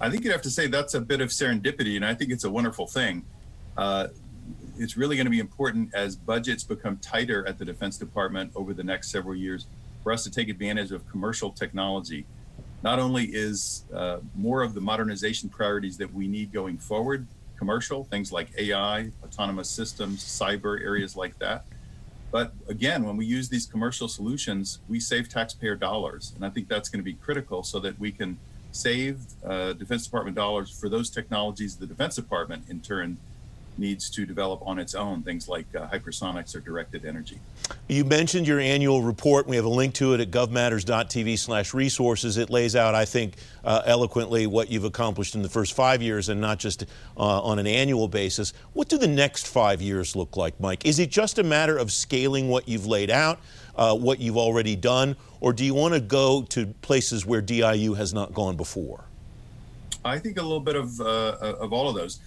I 0.00 0.08
think 0.08 0.24
you'd 0.24 0.32
have 0.32 0.42
to 0.42 0.50
say 0.50 0.68
that's 0.68 0.94
a 0.94 1.00
bit 1.00 1.20
of 1.20 1.28
serendipity, 1.28 1.96
and 1.96 2.04
I 2.04 2.14
think 2.14 2.32
it's 2.32 2.44
a 2.44 2.50
wonderful 2.50 2.86
thing. 2.86 3.24
Uh, 3.76 4.08
it's 4.78 4.96
really 4.96 5.16
going 5.16 5.26
to 5.26 5.30
be 5.30 5.38
important 5.38 5.94
as 5.94 6.16
budgets 6.16 6.64
become 6.64 6.96
tighter 6.96 7.46
at 7.46 7.58
the 7.58 7.64
Defense 7.64 7.98
Department 7.98 8.52
over 8.54 8.72
the 8.72 8.84
next 8.84 9.10
several 9.10 9.34
years 9.34 9.66
for 10.02 10.10
us 10.10 10.24
to 10.24 10.30
take 10.30 10.48
advantage 10.48 10.92
of 10.92 11.06
commercial 11.10 11.50
technology. 11.50 12.24
Not 12.82 12.98
only 12.98 13.24
is 13.24 13.84
uh, 13.92 14.18
more 14.34 14.62
of 14.62 14.72
the 14.72 14.80
modernization 14.80 15.50
priorities 15.50 15.98
that 15.98 16.14
we 16.14 16.26
need 16.26 16.52
going 16.52 16.78
forward 16.78 17.26
commercial, 17.58 18.04
things 18.04 18.30
like 18.30 18.48
AI, 18.56 19.10
autonomous 19.24 19.68
systems, 19.68 20.22
cyber, 20.24 20.80
areas 20.80 21.16
like 21.16 21.36
that. 21.40 21.64
But 22.30 22.52
again, 22.68 23.04
when 23.04 23.16
we 23.16 23.24
use 23.24 23.48
these 23.48 23.66
commercial 23.66 24.08
solutions, 24.08 24.80
we 24.88 25.00
save 25.00 25.28
taxpayer 25.28 25.74
dollars. 25.74 26.32
And 26.36 26.44
I 26.44 26.50
think 26.50 26.68
that's 26.68 26.88
going 26.88 27.00
to 27.00 27.04
be 27.04 27.14
critical 27.14 27.62
so 27.62 27.78
that 27.80 27.98
we 27.98 28.12
can 28.12 28.38
save 28.70 29.20
uh, 29.44 29.72
Defense 29.72 30.04
Department 30.04 30.36
dollars 30.36 30.70
for 30.70 30.88
those 30.88 31.08
technologies 31.08 31.76
the 31.76 31.86
Defense 31.86 32.16
Department, 32.16 32.64
in 32.68 32.80
turn, 32.80 33.16
needs 33.78 34.10
to 34.10 34.26
develop 34.26 34.60
on 34.66 34.78
its 34.78 34.94
own, 34.94 35.22
things 35.22 35.48
like 35.48 35.66
uh, 35.74 35.88
hypersonics 35.88 36.54
or 36.54 36.60
directed 36.60 37.04
energy. 37.04 37.38
You 37.86 38.04
mentioned 38.04 38.46
your 38.46 38.60
annual 38.60 39.02
report. 39.02 39.46
We 39.46 39.56
have 39.56 39.64
a 39.64 39.70
link 39.70 39.94
to 39.94 40.14
it 40.14 40.20
at 40.20 40.30
govmatters.tv 40.30 41.38
slash 41.38 41.72
resources. 41.72 42.36
It 42.36 42.50
lays 42.50 42.74
out, 42.74 42.94
I 42.94 43.04
think, 43.04 43.34
uh, 43.64 43.82
eloquently 43.86 44.46
what 44.46 44.70
you've 44.70 44.84
accomplished 44.84 45.34
in 45.34 45.42
the 45.42 45.48
first 45.48 45.74
five 45.74 46.02
years 46.02 46.28
and 46.28 46.40
not 46.40 46.58
just 46.58 46.84
uh, 47.16 47.42
on 47.42 47.58
an 47.58 47.66
annual 47.66 48.08
basis. 48.08 48.52
What 48.72 48.88
do 48.88 48.98
the 48.98 49.08
next 49.08 49.46
five 49.46 49.80
years 49.80 50.16
look 50.16 50.36
like, 50.36 50.58
Mike? 50.60 50.84
Is 50.84 50.98
it 50.98 51.10
just 51.10 51.38
a 51.38 51.44
matter 51.44 51.78
of 51.78 51.92
scaling 51.92 52.48
what 52.48 52.68
you've 52.68 52.86
laid 52.86 53.10
out, 53.10 53.40
uh, 53.76 53.94
what 53.96 54.18
you've 54.18 54.36
already 54.36 54.76
done, 54.76 55.16
or 55.40 55.52
do 55.52 55.64
you 55.64 55.74
want 55.74 55.94
to 55.94 56.00
go 56.00 56.42
to 56.50 56.66
places 56.82 57.24
where 57.24 57.40
DIU 57.40 57.94
has 57.94 58.12
not 58.12 58.34
gone 58.34 58.56
before? 58.56 59.04
I 60.04 60.18
think 60.18 60.38
a 60.38 60.42
little 60.42 60.60
bit 60.60 60.76
of, 60.76 61.00
uh, 61.00 61.56
of 61.60 61.72
all 61.72 61.88
of 61.88 61.94
those. 61.94 62.20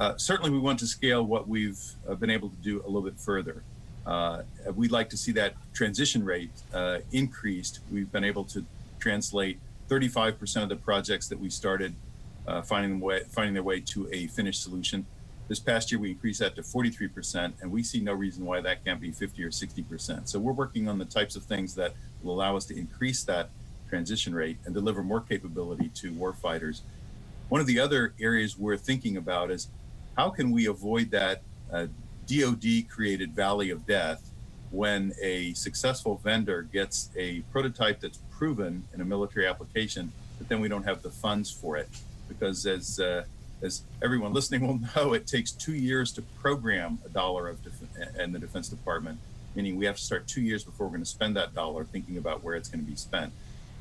Uh, 0.00 0.16
certainly, 0.16 0.50
we 0.50 0.58
want 0.58 0.78
to 0.78 0.86
scale 0.86 1.22
what 1.22 1.46
we've 1.46 1.78
uh, 2.08 2.14
been 2.14 2.30
able 2.30 2.48
to 2.48 2.56
do 2.56 2.80
a 2.84 2.86
little 2.86 3.02
bit 3.02 3.20
further. 3.20 3.62
Uh, 4.06 4.42
we'd 4.74 4.90
like 4.90 5.10
to 5.10 5.16
see 5.16 5.30
that 5.30 5.52
transition 5.74 6.24
rate 6.24 6.50
uh, 6.72 7.00
increased. 7.12 7.80
We've 7.92 8.10
been 8.10 8.24
able 8.24 8.44
to 8.44 8.64
translate 8.98 9.60
35% 9.90 10.62
of 10.62 10.70
the 10.70 10.76
projects 10.76 11.28
that 11.28 11.38
we 11.38 11.50
started 11.50 11.94
uh, 12.48 12.62
finding, 12.62 12.98
way, 12.98 13.24
finding 13.28 13.52
their 13.52 13.62
way 13.62 13.78
to 13.80 14.08
a 14.10 14.26
finished 14.28 14.62
solution. 14.62 15.04
This 15.48 15.60
past 15.60 15.92
year, 15.92 16.00
we 16.00 16.12
increased 16.12 16.40
that 16.40 16.56
to 16.56 16.62
43%, 16.62 17.52
and 17.60 17.70
we 17.70 17.82
see 17.82 18.00
no 18.00 18.14
reason 18.14 18.46
why 18.46 18.62
that 18.62 18.82
can't 18.82 19.02
be 19.02 19.10
50 19.10 19.44
or 19.44 19.50
60%. 19.50 20.28
So 20.28 20.38
we're 20.38 20.52
working 20.52 20.88
on 20.88 20.96
the 20.96 21.04
types 21.04 21.36
of 21.36 21.42
things 21.42 21.74
that 21.74 21.92
will 22.22 22.32
allow 22.32 22.56
us 22.56 22.64
to 22.66 22.78
increase 22.78 23.22
that 23.24 23.50
transition 23.90 24.34
rate 24.34 24.56
and 24.64 24.72
deliver 24.72 25.02
more 25.02 25.20
capability 25.20 25.90
to 25.96 26.10
warfighters. 26.12 26.80
One 27.50 27.60
of 27.60 27.66
the 27.66 27.78
other 27.78 28.14
areas 28.18 28.56
we're 28.56 28.78
thinking 28.78 29.18
about 29.18 29.50
is 29.50 29.68
how 30.20 30.28
can 30.28 30.50
we 30.50 30.66
avoid 30.66 31.10
that 31.10 31.40
uh, 31.72 31.86
DoD 32.26 32.86
created 32.90 33.32
valley 33.32 33.70
of 33.70 33.86
death 33.86 34.30
when 34.70 35.14
a 35.22 35.54
successful 35.54 36.20
vendor 36.22 36.60
gets 36.60 37.08
a 37.16 37.40
prototype 37.52 38.00
that's 38.00 38.18
proven 38.30 38.84
in 38.92 39.00
a 39.00 39.04
military 39.04 39.46
application, 39.46 40.12
but 40.36 40.46
then 40.50 40.60
we 40.60 40.68
don't 40.68 40.82
have 40.82 41.00
the 41.00 41.08
funds 41.08 41.50
for 41.50 41.78
it? 41.78 41.88
Because 42.28 42.66
as 42.66 43.00
uh, 43.00 43.24
as 43.62 43.80
everyone 44.02 44.34
listening 44.34 44.60
will 44.66 44.78
know, 44.94 45.14
it 45.14 45.26
takes 45.26 45.52
two 45.52 45.74
years 45.74 46.12
to 46.12 46.20
program 46.42 46.98
a 47.06 47.08
dollar 47.08 47.48
of 47.48 47.56
def- 47.64 48.18
in 48.18 48.30
the 48.32 48.38
Defense 48.38 48.68
Department, 48.68 49.18
meaning 49.54 49.76
we 49.76 49.86
have 49.86 49.96
to 49.96 50.02
start 50.02 50.28
two 50.28 50.42
years 50.42 50.62
before 50.62 50.86
we're 50.86 50.98
going 50.98 51.02
to 51.02 51.16
spend 51.18 51.34
that 51.36 51.54
dollar 51.54 51.84
thinking 51.84 52.18
about 52.18 52.44
where 52.44 52.56
it's 52.56 52.68
going 52.68 52.84
to 52.84 52.90
be 52.90 52.96
spent. 52.96 53.32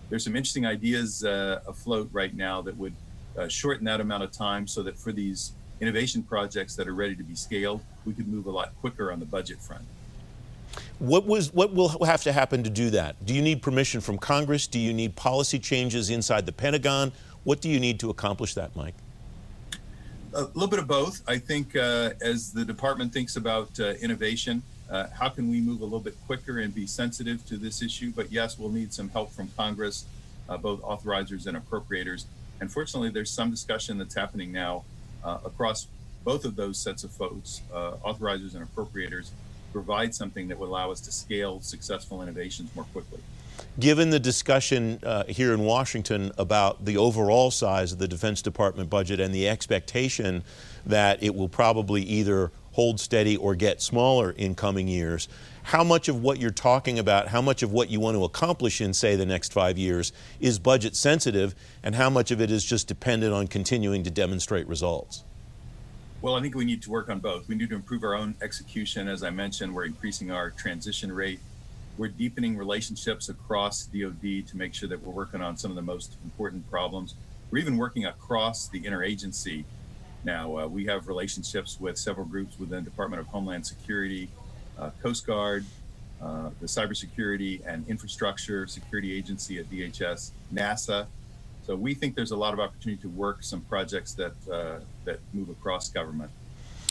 There's 0.10 0.24
some 0.24 0.38
interesting 0.38 0.66
ideas 0.66 1.26
uh, 1.26 1.60
afloat 1.68 2.08
right 2.14 2.34
now 2.34 2.62
that 2.62 2.78
would 2.78 2.96
uh, 3.38 3.50
shorten 3.50 3.84
that 3.86 4.00
amount 4.00 4.24
of 4.24 4.32
time 4.32 4.68
so 4.68 4.82
that 4.84 4.98
for 4.98 5.12
these 5.12 5.52
innovation 5.82 6.24
projects 6.24 6.76
that 6.76 6.88
are 6.88 6.94
ready 6.94 7.16
to 7.16 7.24
be 7.24 7.36
scaled, 7.36 7.82
we 8.06 8.14
could 8.14 8.28
move 8.28 8.46
a 8.46 8.52
lot 8.52 8.74
quicker 8.82 9.12
on 9.12 9.20
the 9.20 9.26
budget 9.26 9.62
front. 9.62 9.84
What 11.00 11.26
was 11.26 11.54
what 11.54 11.74
will 11.74 11.90
have 12.06 12.24
to 12.24 12.32
happen 12.32 12.64
to 12.64 12.70
do 12.70 12.90
that? 12.92 13.26
Do 13.26 13.34
you 13.34 13.42
need 13.42 13.62
permission 13.62 14.02
from 14.02 14.18
Congress? 14.18 14.68
Do 14.68 14.80
you 14.80 14.94
need 14.94 15.16
policy 15.16 15.58
changes 15.58 16.10
inside 16.10 16.46
the 16.46 16.52
Pentagon? 16.52 17.12
What 17.44 17.62
do 17.62 17.70
you 17.70 17.80
need 17.80 18.00
to 18.02 18.10
accomplish 18.10 18.54
that, 18.56 18.76
Mike? 18.76 18.94
A 20.34 20.42
little 20.42 20.68
bit 20.68 20.78
of 20.78 20.88
both. 20.88 21.24
I 21.28 21.40
think 21.40 21.76
uh, 21.76 22.12
as 22.22 22.52
the 22.52 22.64
department 22.64 23.12
thinks 23.12 23.36
about 23.36 23.80
uh, 23.80 23.94
innovation, 24.02 24.62
uh, 24.92 25.08
how 25.18 25.30
can 25.30 25.50
we 25.50 25.60
move 25.60 25.82
a 25.82 25.86
little 25.86 26.00
bit 26.00 26.16
quicker 26.28 26.60
and 26.60 26.76
be 26.76 26.86
sensitive 26.86 27.44
to 27.48 27.58
this 27.58 27.82
issue? 27.82 28.12
But 28.16 28.32
yes, 28.32 28.60
we'll 28.60 28.70
need 28.70 28.94
some 28.94 29.10
help 29.10 29.32
from 29.32 29.50
Congress, 29.58 30.06
uh, 30.48 30.58
both 30.58 30.82
authorizers 30.82 31.48
and 31.48 31.58
appropriators. 31.58 32.26
And 32.62 32.72
fortunately, 32.72 33.10
there's 33.10 33.32
some 33.32 33.50
discussion 33.50 33.98
that's 33.98 34.14
happening 34.14 34.52
now 34.52 34.84
across 35.24 35.88
both 36.24 36.46
of 36.46 36.56
those 36.56 36.78
sets 36.78 37.04
of 37.04 37.12
folks, 37.12 37.62
uh, 37.74 37.94
authorizers 38.06 38.56
and 38.56 38.68
appropriators, 38.68 39.30
provide 39.72 40.14
something 40.14 40.48
that 40.48 40.58
would 40.58 40.70
allow 40.70 40.92
us 40.92 41.00
to 41.02 41.12
scale 41.12 41.62
successful 41.62 42.22
innovations 42.22 42.74
more 42.76 42.86
quickly. 42.86 43.20
Given 43.80 44.10
the 44.10 44.20
discussion 44.20 45.00
uh, 45.04 45.26
here 45.26 45.54
in 45.54 45.62
Washington 45.62 46.32
about 46.38 46.86
the 46.86 46.98
overall 46.98 47.52
size 47.52 47.92
of 47.92 48.00
the 48.00 48.08
Defense 48.08 48.42
Department 48.42 48.90
budget 48.90 49.20
and 49.20 49.34
the 49.34 49.48
expectation 49.48 50.44
that 50.86 51.22
it 51.22 51.36
will 51.36 51.50
probably 51.50 52.02
either 52.04 52.52
hold 52.72 53.00
steady 53.00 53.36
or 53.36 53.56
get 53.56 53.82
smaller 53.82 54.32
in 54.32 54.56
coming 54.56 54.88
years, 54.88 55.28
how 55.70 55.84
much 55.84 56.08
of 56.08 56.24
what 56.24 56.40
you're 56.40 56.50
talking 56.50 56.98
about, 56.98 57.28
how 57.28 57.44
much 57.44 57.62
of 57.62 57.72
what 57.72 57.92
you 57.92 58.00
want 58.00 58.18
to 58.18 58.24
accomplish 58.24 58.82
in, 58.82 58.92
say, 58.92 59.16
the 59.16 59.24
next 59.24 59.54
five 59.54 59.78
years 59.78 60.12
is 60.40 60.58
budget 60.58 60.96
sensitive, 60.96 61.54
and 61.84 61.94
how 61.94 62.10
much 62.10 62.32
of 62.32 62.42
it 62.42 62.50
is 62.50 62.66
just 62.66 62.88
dependent 62.88 63.36
on 63.36 63.46
continuing 63.46 64.02
to 64.02 64.10
demonstrate 64.10 64.68
results? 64.68 65.24
Well, 66.24 66.36
I 66.36 66.42
think 66.42 66.56
we 66.56 66.66
need 66.66 66.82
to 66.82 66.90
work 66.90 67.08
on 67.08 67.20
both. 67.20 67.48
We 67.48 67.54
need 67.54 67.70
to 67.70 67.76
improve 67.76 68.04
our 68.04 68.16
own 68.16 68.34
execution. 68.42 69.08
As 69.08 69.22
I 69.22 69.30
mentioned, 69.30 69.76
we're 69.76 69.86
increasing 69.86 70.32
our 70.32 70.50
transition 70.50 71.12
rate. 71.12 71.40
We're 72.00 72.08
deepening 72.08 72.58
relationships 72.58 73.30
across 73.30 73.86
DoD 73.86 74.48
to 74.48 74.58
make 74.58 74.74
sure 74.74 74.90
that 74.90 75.00
we're 75.06 75.14
working 75.14 75.44
on 75.44 75.56
some 75.56 75.70
of 75.70 75.76
the 75.76 75.84
most 75.84 76.18
important 76.24 76.68
problems. 76.72 77.14
We're 77.52 77.60
even 77.60 77.78
working 77.78 78.06
across 78.06 78.70
the 78.70 78.82
interagency 78.82 79.66
now. 80.24 80.58
Uh, 80.58 80.66
we 80.66 80.88
have 80.88 81.08
relationships 81.08 81.80
with 81.80 81.96
several 81.96 82.26
groups 82.26 82.58
within 82.58 82.84
the 82.84 82.90
Department 82.90 83.20
of 83.20 83.28
Homeland 83.28 83.68
Security, 83.68 84.30
Coast 85.02 85.26
Guard, 85.26 85.66
uh, 86.22 86.50
the 86.60 86.68
Cybersecurity 86.68 87.66
and 87.66 87.88
Infrastructure 87.88 88.68
Security 88.68 89.14
Agency 89.14 89.60
at 89.60 89.70
DHS, 89.70 90.32
NASA. 90.54 91.08
So 91.66 91.76
we 91.76 91.94
think 91.94 92.16
there's 92.16 92.32
a 92.32 92.38
lot 92.38 92.54
of 92.54 92.60
opportunity 92.60 93.02
to 93.04 93.10
work 93.10 93.44
some 93.44 93.62
projects 93.62 94.14
that 94.14 94.34
uh, 94.52 94.80
that 95.06 95.20
move 95.34 95.50
across 95.50 95.90
government. 95.90 96.32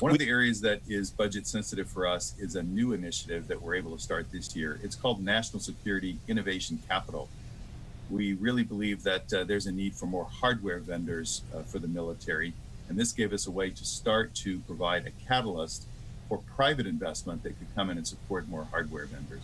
One 0.01 0.13
of 0.13 0.19
the 0.19 0.29
areas 0.29 0.61
that 0.61 0.81
is 0.89 1.11
budget 1.11 1.47
sensitive 1.47 1.89
for 1.89 2.07
us 2.07 2.35
is 2.39 2.55
a 2.55 2.63
new 2.63 2.93
initiative 2.93 3.49
that 3.49 3.61
we're 3.61 3.75
able 3.75 3.97
to 3.97 4.01
start 4.01 4.31
this 4.31 4.55
year. 4.55 4.79
It's 4.83 4.95
called 4.95 5.21
National 5.21 5.59
Security 5.59 6.19
Innovation 6.29 6.81
Capital. 6.89 7.29
We 8.09 8.35
really 8.35 8.63
believe 8.63 9.03
that 9.03 9.33
uh, 9.33 9.43
there's 9.43 9.67
a 9.67 9.73
need 9.73 9.95
for 9.95 10.07
more 10.07 10.25
hardware 10.25 10.79
vendors 10.79 11.43
uh, 11.53 11.63
for 11.63 11.81
the 11.81 11.89
military, 11.89 12.55
and 12.89 12.97
this 12.97 13.11
gave 13.13 13.33
us 13.33 13.49
a 13.49 13.51
way 13.51 13.71
to 13.71 13.85
start 13.85 14.35
to 14.37 14.61
provide 14.61 15.07
a 15.07 15.11
catalyst 15.27 15.87
for 16.29 16.39
private 16.57 16.87
investment 16.87 17.43
that 17.43 17.59
could 17.59 17.75
come 17.75 17.91
in 17.91 17.97
and 17.97 18.07
support 18.07 18.49
more 18.49 18.65
hardware 18.65 19.07
vendors. 19.07 19.43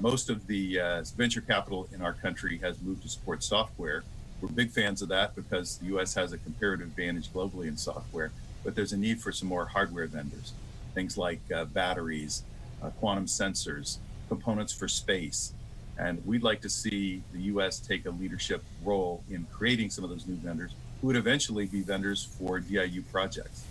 Most 0.00 0.30
of 0.30 0.46
the 0.46 0.80
uh, 0.80 1.04
venture 1.16 1.40
capital 1.40 1.88
in 1.92 2.02
our 2.02 2.12
country 2.12 2.58
has 2.58 2.80
moved 2.80 3.02
to 3.02 3.08
support 3.08 3.42
software. 3.42 4.04
We're 4.40 4.48
big 4.50 4.70
fans 4.70 5.02
of 5.02 5.08
that 5.08 5.34
because 5.34 5.78
the 5.78 5.86
US 5.96 6.14
has 6.14 6.32
a 6.32 6.38
comparative 6.38 6.86
advantage 6.86 7.32
globally 7.32 7.66
in 7.66 7.76
software, 7.76 8.30
but 8.62 8.74
there's 8.74 8.92
a 8.92 8.96
need 8.96 9.20
for 9.20 9.32
some 9.32 9.48
more 9.48 9.66
hardware 9.66 10.06
vendors, 10.06 10.52
things 10.94 11.18
like 11.18 11.40
uh, 11.52 11.64
batteries, 11.64 12.44
uh, 12.82 12.90
quantum 12.90 13.26
sensors, 13.26 13.98
components 14.28 14.72
for 14.72 14.86
space. 14.86 15.52
And 15.98 16.24
we'd 16.24 16.44
like 16.44 16.60
to 16.60 16.68
see 16.68 17.22
the 17.32 17.40
US 17.54 17.80
take 17.80 18.06
a 18.06 18.10
leadership 18.10 18.62
role 18.84 19.24
in 19.28 19.46
creating 19.50 19.90
some 19.90 20.04
of 20.04 20.10
those 20.10 20.26
new 20.26 20.36
vendors 20.36 20.72
who 21.00 21.08
would 21.08 21.16
eventually 21.16 21.66
be 21.66 21.80
vendors 21.80 22.22
for 22.22 22.60
DIU 22.60 23.02
projects. 23.10 23.64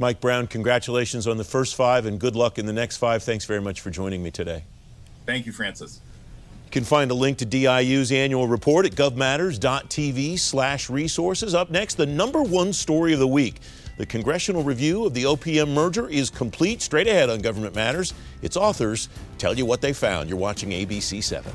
Mike 0.00 0.20
Brown, 0.20 0.46
congratulations 0.46 1.26
on 1.26 1.38
the 1.38 1.44
first 1.44 1.74
five 1.74 2.06
and 2.06 2.20
good 2.20 2.36
luck 2.36 2.58
in 2.58 2.66
the 2.66 2.72
next 2.72 2.98
five. 2.98 3.22
Thanks 3.22 3.44
very 3.44 3.60
much 3.60 3.80
for 3.80 3.90
joining 3.90 4.22
me 4.22 4.30
today. 4.30 4.62
Thank 5.26 5.44
you, 5.44 5.52
Francis. 5.52 6.00
You 6.66 6.70
can 6.70 6.84
find 6.84 7.10
a 7.10 7.14
link 7.14 7.38
to 7.38 7.46
DIU's 7.46 8.12
annual 8.12 8.46
report 8.46 8.86
at 8.86 8.92
govmatters.tv 8.92 10.38
slash 10.38 10.88
resources. 10.88 11.52
Up 11.54 11.70
next, 11.70 11.94
the 11.96 12.06
number 12.06 12.42
one 12.42 12.72
story 12.72 13.12
of 13.12 13.18
the 13.18 13.26
week. 13.26 13.56
The 13.96 14.06
congressional 14.06 14.62
review 14.62 15.04
of 15.04 15.14
the 15.14 15.24
OPM 15.24 15.74
merger 15.74 16.08
is 16.08 16.30
complete. 16.30 16.80
Straight 16.80 17.08
ahead 17.08 17.28
on 17.30 17.40
Government 17.40 17.74
Matters, 17.74 18.14
its 18.42 18.56
authors 18.56 19.08
tell 19.38 19.54
you 19.54 19.66
what 19.66 19.80
they 19.80 19.92
found. 19.92 20.28
You're 20.28 20.38
watching 20.38 20.70
ABC 20.70 21.24
7. 21.24 21.52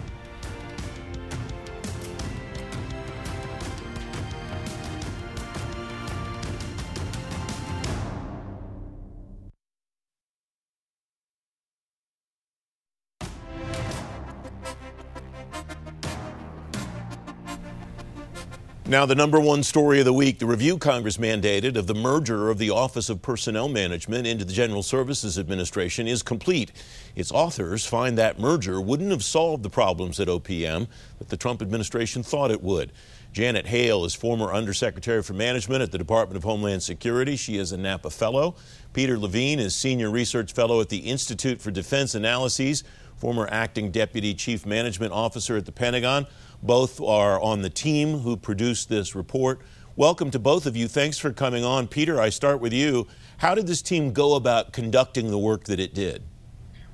Now, 18.93 19.07
the 19.07 19.15
number 19.15 19.39
one 19.39 19.63
story 19.63 19.97
of 19.97 20.05
the 20.05 20.13
week 20.13 20.37
the 20.37 20.45
review 20.45 20.77
Congress 20.77 21.17
mandated 21.17 21.77
of 21.77 21.87
the 21.87 21.95
merger 21.95 22.51
of 22.51 22.59
the 22.59 22.69
Office 22.69 23.09
of 23.09 23.23
Personnel 23.23 23.67
Management 23.67 24.27
into 24.27 24.45
the 24.45 24.53
General 24.53 24.83
Services 24.83 25.39
Administration 25.39 26.07
is 26.07 26.21
complete. 26.21 26.71
Its 27.15 27.31
authors 27.31 27.87
find 27.87 28.19
that 28.19 28.37
merger 28.37 28.79
wouldn't 28.79 29.09
have 29.09 29.23
solved 29.23 29.63
the 29.63 29.69
problems 29.71 30.19
at 30.19 30.27
OPM 30.27 30.87
that 31.17 31.29
the 31.29 31.37
Trump 31.37 31.63
administration 31.63 32.21
thought 32.21 32.51
it 32.51 32.61
would. 32.61 32.91
Janet 33.31 33.65
Hale 33.65 34.05
is 34.05 34.13
former 34.13 34.53
Undersecretary 34.53 35.23
for 35.23 35.33
Management 35.33 35.81
at 35.81 35.91
the 35.91 35.97
Department 35.97 36.37
of 36.37 36.43
Homeland 36.43 36.83
Security. 36.83 37.35
She 37.35 37.57
is 37.57 37.71
a 37.71 37.77
NAPA 37.77 38.11
Fellow. 38.11 38.57
Peter 38.93 39.17
Levine 39.17 39.57
is 39.59 39.75
Senior 39.75 40.11
Research 40.11 40.53
Fellow 40.53 40.79
at 40.81 40.89
the 40.89 40.99
Institute 40.99 41.59
for 41.59 41.71
Defense 41.71 42.13
Analyses, 42.13 42.83
former 43.15 43.47
Acting 43.49 43.89
Deputy 43.89 44.35
Chief 44.35 44.67
Management 44.67 45.13
Officer 45.13 45.57
at 45.57 45.65
the 45.65 45.71
Pentagon. 45.71 46.27
Both 46.63 47.01
are 47.01 47.41
on 47.41 47.61
the 47.61 47.69
team 47.69 48.19
who 48.19 48.37
produced 48.37 48.87
this 48.87 49.15
report. 49.15 49.59
Welcome 49.97 50.31
to 50.31 50.39
both 50.39 50.65
of 50.65 50.77
you. 50.77 50.87
Thanks 50.87 51.17
for 51.17 51.33
coming 51.33 51.65
on. 51.65 51.89
Peter, 51.89 52.21
I 52.21 52.29
start 52.29 52.61
with 52.61 52.71
you. 52.71 53.05
How 53.39 53.53
did 53.53 53.67
this 53.67 53.81
team 53.81 54.13
go 54.13 54.35
about 54.35 54.71
conducting 54.71 55.29
the 55.29 55.37
work 55.37 55.65
that 55.65 55.81
it 55.81 55.93
did? 55.93 56.23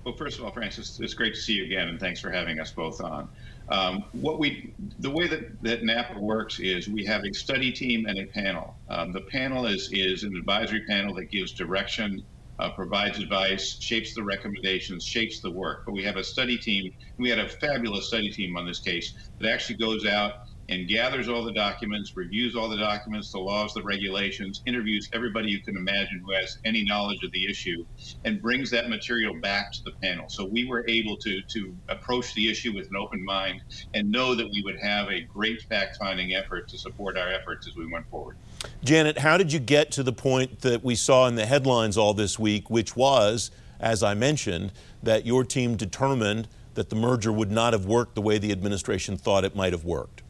Well, 0.03 0.15
first 0.15 0.39
of 0.39 0.45
all, 0.45 0.51
Francis, 0.51 0.99
it's 0.99 1.13
great 1.13 1.35
to 1.35 1.39
see 1.39 1.53
you 1.53 1.65
again, 1.65 1.88
and 1.88 1.99
thanks 1.99 2.19
for 2.19 2.31
having 2.31 2.59
us 2.59 2.71
both 2.71 2.99
on. 2.99 3.29
Um, 3.69 4.05
what 4.13 4.39
we, 4.39 4.73
the 4.97 5.11
way 5.11 5.27
that, 5.27 5.61
that 5.61 5.83
NAPA 5.83 6.17
works 6.17 6.59
is 6.59 6.89
we 6.89 7.05
have 7.05 7.23
a 7.23 7.31
study 7.31 7.71
team 7.71 8.07
and 8.07 8.17
a 8.17 8.25
panel. 8.25 8.75
Um, 8.89 9.11
the 9.11 9.21
panel 9.21 9.67
is 9.67 9.91
is 9.91 10.23
an 10.23 10.35
advisory 10.35 10.83
panel 10.88 11.13
that 11.13 11.25
gives 11.25 11.51
direction 11.51 12.23
uh, 12.60 12.72
provides 12.72 13.20
advice, 13.20 13.78
shapes 13.80 14.13
the 14.16 14.24
recommendations, 14.24 15.06
shapes 15.06 15.39
the 15.42 15.51
work. 15.51 15.80
But 15.86 15.94
we 15.94 16.04
have 16.04 16.18
a 16.18 16.24
study 16.24 16.58
team. 16.58 16.92
We 17.18 17.30
had 17.30 17.39
a 17.39 17.50
fabulous 17.50 18.08
study 18.08 18.30
team 18.30 18.58
on 18.58 18.66
this 18.66 18.80
case 18.80 19.13
that 19.39 19.51
actually 19.51 19.78
goes 19.78 20.06
out 20.06 20.34
and 20.70 20.88
gathers 20.88 21.28
all 21.28 21.44
the 21.44 21.54
documents, 21.54 22.13
reviews 22.16 22.56
all 22.56 22.70
the 22.70 22.78
documents, 22.78 23.32
the 23.32 23.39
laws, 23.39 23.74
the 23.74 23.82
regulations, 23.84 24.62
interviews 24.68 25.10
everybody 25.13 25.50
you 25.50 25.62
can 25.63 25.75
imagine 25.75 26.22
who 26.24 26.34
has 26.34 26.56
any 26.63 26.84
knowledge 26.84 27.18
of 27.24 27.32
the 27.32 27.50
issue, 27.50 27.84
and 28.24 28.42
brings 28.42 28.70
that 28.70 28.88
material 28.88 29.34
back 29.42 29.72
to 29.72 29.80
the 29.86 29.94
panel. 30.04 30.25
So 30.30 30.46
we 30.46 30.66
were 30.68 30.86
able 30.88 31.18
to 31.18 31.42
to 31.54 31.75
approach 31.89 32.34
the 32.36 32.50
issue 32.50 32.74
with 32.74 32.86
an 32.92 32.98
open 33.01 33.24
mind 33.25 33.60
and 33.96 34.12
know 34.12 34.36
that 34.36 34.46
we 34.46 34.62
would 34.63 34.78
have 34.80 35.10
a 35.10 35.25
great 35.34 35.60
fact-finding 35.70 36.36
effort 36.36 36.70
to 36.70 36.78
support 36.78 37.18
our 37.18 37.30
efforts 37.30 37.68
as 37.68 37.74
we 37.75 37.92
went 37.92 38.06
forward. 38.10 38.36
Janet, 38.84 39.18
how 39.20 39.38
did 39.38 39.54
you 39.54 39.60
get 39.60 39.92
to 39.92 40.04
the 40.04 40.13
point 40.13 40.62
that 40.62 40.84
we 40.84 40.96
saw 40.96 41.28
in 41.28 41.36
the 41.36 41.46
headlines 41.46 41.98
all 41.98 42.13
this 42.13 42.38
week, 42.38 42.70
which 42.70 42.96
was, 42.96 43.51
as 43.80 44.04
I 44.04 44.13
mentioned, 44.13 44.72
that 45.04 45.25
your 45.25 45.44
team 45.44 45.75
determined 45.75 46.48
that 46.74 46.89
the 46.89 46.96
merger 46.96 47.32
would 47.32 47.51
not 47.51 47.74
have 47.74 47.86
worked 47.86 48.16
the 48.16 48.22
way 48.22 48.38
the 48.38 48.51
administration 48.51 49.18
thought 49.18 49.44
it 49.44 49.56
might 49.56 49.74
have 49.74 49.86
worked? 49.86 50.24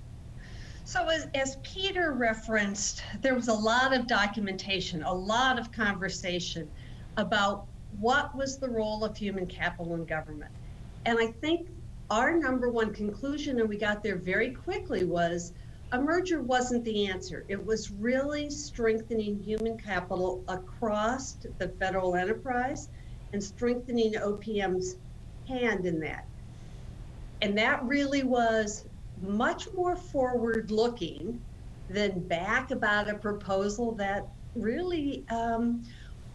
So, 0.85 1.07
as, 1.07 1.27
as, 1.35 1.57
Peter 1.61 2.13
referenced, 2.13 3.03
there 3.21 3.35
was 3.35 3.47
a 3.47 3.53
lot 3.53 3.93
of 3.93 4.07
documentation, 4.07 5.03
a 5.03 5.13
lot 5.13 5.59
of 5.59 5.71
conversation 5.71 6.67
about 7.17 7.67
what 7.99 8.35
was 8.35 8.57
the 8.57 8.67
role 8.67 9.03
of 9.03 9.15
human 9.15 9.45
capital 9.45 9.93
in 9.93 10.05
government. 10.05 10.51
And 11.05 11.19
I 11.19 11.27
think 11.27 11.69
our 12.09 12.35
number 12.35 12.69
one 12.69 12.91
conclusion, 12.93 13.59
and 13.59 13.69
we 13.69 13.77
got 13.77 14.01
there 14.01 14.15
very 14.15 14.49
quickly, 14.51 15.03
was 15.03 15.53
a 15.91 15.99
merger 15.99 16.41
wasn't 16.41 16.83
the 16.85 17.07
answer. 17.07 17.45
It 17.47 17.63
was 17.63 17.91
really 17.91 18.49
strengthening 18.49 19.41
human 19.41 19.77
capital 19.77 20.43
across 20.47 21.37
the 21.57 21.67
federal 21.67 22.15
enterprise 22.15 22.89
and 23.33 23.43
strengthening 23.43 24.13
OPM's 24.13 24.97
hand 25.47 25.85
in 25.85 25.99
that. 26.01 26.25
And 27.41 27.57
that 27.57 27.83
really 27.83 28.23
was 28.23 28.85
much 29.21 29.67
more 29.73 29.95
forward 29.95 30.71
looking 30.71 31.41
than 31.89 32.19
back 32.19 32.71
about 32.71 33.09
a 33.09 33.15
proposal 33.15 33.93
that 33.93 34.27
really 34.55 35.23
um, 35.29 35.83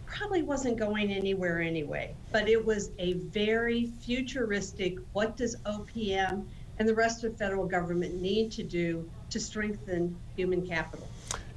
probably 0.06 0.42
wasn't 0.42 0.76
going 0.76 1.12
anywhere 1.12 1.60
anyway. 1.60 2.14
But 2.32 2.48
it 2.48 2.64
was 2.64 2.90
a 2.98 3.14
very 3.14 3.86
futuristic 4.00 4.98
what 5.12 5.36
does 5.36 5.56
OPM 5.64 6.44
and 6.78 6.88
the 6.88 6.94
rest 6.94 7.24
of 7.24 7.32
the 7.32 7.38
federal 7.38 7.66
government 7.66 8.20
need 8.20 8.50
to 8.52 8.62
do 8.62 9.08
to 9.30 9.40
strengthen 9.40 10.16
human 10.36 10.66
capital? 10.66 11.08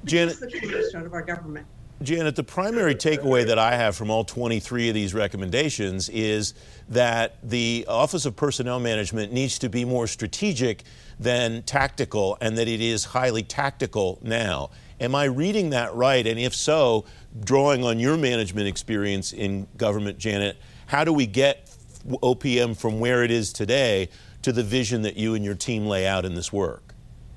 Janet, 0.04 0.38
the 0.40 0.50
cornerstone 0.60 1.06
of 1.06 1.12
our 1.12 1.22
government. 1.22 1.66
Janet, 2.00 2.36
the 2.36 2.44
primary 2.44 2.94
takeaway 2.94 3.44
that 3.44 3.58
I 3.58 3.74
have 3.74 3.96
from 3.96 4.08
all 4.08 4.22
23 4.22 4.88
of 4.88 4.94
these 4.94 5.14
recommendations 5.14 6.08
is 6.08 6.54
that 6.88 7.38
the 7.42 7.84
Office 7.88 8.24
of 8.24 8.36
Personnel 8.36 8.78
Management 8.78 9.32
needs 9.32 9.58
to 9.58 9.68
be 9.68 9.84
more 9.84 10.06
strategic 10.06 10.84
than 11.18 11.62
tactical, 11.64 12.38
and 12.40 12.56
that 12.56 12.68
it 12.68 12.80
is 12.80 13.04
highly 13.04 13.42
tactical 13.42 14.20
now. 14.22 14.70
Am 15.00 15.16
I 15.16 15.24
reading 15.24 15.70
that 15.70 15.92
right? 15.92 16.24
And 16.24 16.38
if 16.38 16.54
so, 16.54 17.04
drawing 17.44 17.82
on 17.82 17.98
your 17.98 18.16
management 18.16 18.68
experience 18.68 19.32
in 19.32 19.66
government, 19.76 20.18
Janet, 20.18 20.56
how 20.86 21.02
do 21.02 21.12
we 21.12 21.26
get 21.26 21.68
OPM 22.06 22.76
from 22.76 23.00
where 23.00 23.24
it 23.24 23.32
is 23.32 23.52
today 23.52 24.08
to 24.48 24.52
the 24.54 24.62
vision 24.62 25.02
that 25.02 25.14
you 25.14 25.34
and 25.34 25.44
your 25.44 25.54
team 25.54 25.84
lay 25.84 26.06
out 26.06 26.24
in 26.24 26.34
this 26.34 26.50
work? 26.50 26.94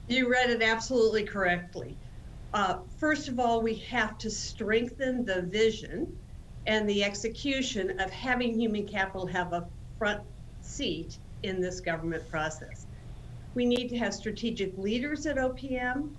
You 0.08 0.32
read 0.32 0.50
it 0.50 0.62
absolutely 0.62 1.26
correctly. 1.26 1.97
Uh, 2.54 2.78
first 3.00 3.28
of 3.28 3.38
all, 3.38 3.62
we 3.62 3.76
have 3.76 4.17
to 4.19 4.30
strengthen 4.30 5.26
the 5.26 5.41
vision 5.41 6.17
and 6.67 6.89
the 6.89 7.04
execution 7.04 8.00
of 8.00 8.10
having 8.12 8.58
human 8.58 8.88
capital 8.88 9.28
have 9.28 9.52
a 9.52 9.67
front 9.97 10.21
seat 10.62 11.17
in 11.43 11.60
this 11.60 11.82
government 11.82 12.30
process. 12.30 12.88
We 13.56 13.65
need 13.65 13.89
to 13.89 13.97
have 13.97 14.13
strategic 14.13 14.78
leaders 14.78 15.26
at 15.26 15.36
OPM. 15.36 16.12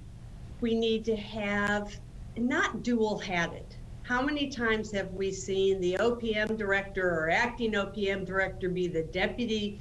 We 0.61 0.75
need 0.75 1.07
to 1.07 1.17
have 1.17 1.97
not 2.37 2.83
dual 2.83 3.19
hatted. 3.19 3.65
How 4.03 4.21
many 4.21 4.49
times 4.49 4.93
have 4.93 5.11
we 5.13 5.33
seen 5.33 5.81
the 5.81 5.95
OPM 5.95 6.59
director 6.59 7.09
or 7.09 7.31
acting 7.31 7.73
OPM 7.73 8.27
director 8.27 8.69
be 8.69 8.89
the 8.89 9.05
deputy 9.05 9.81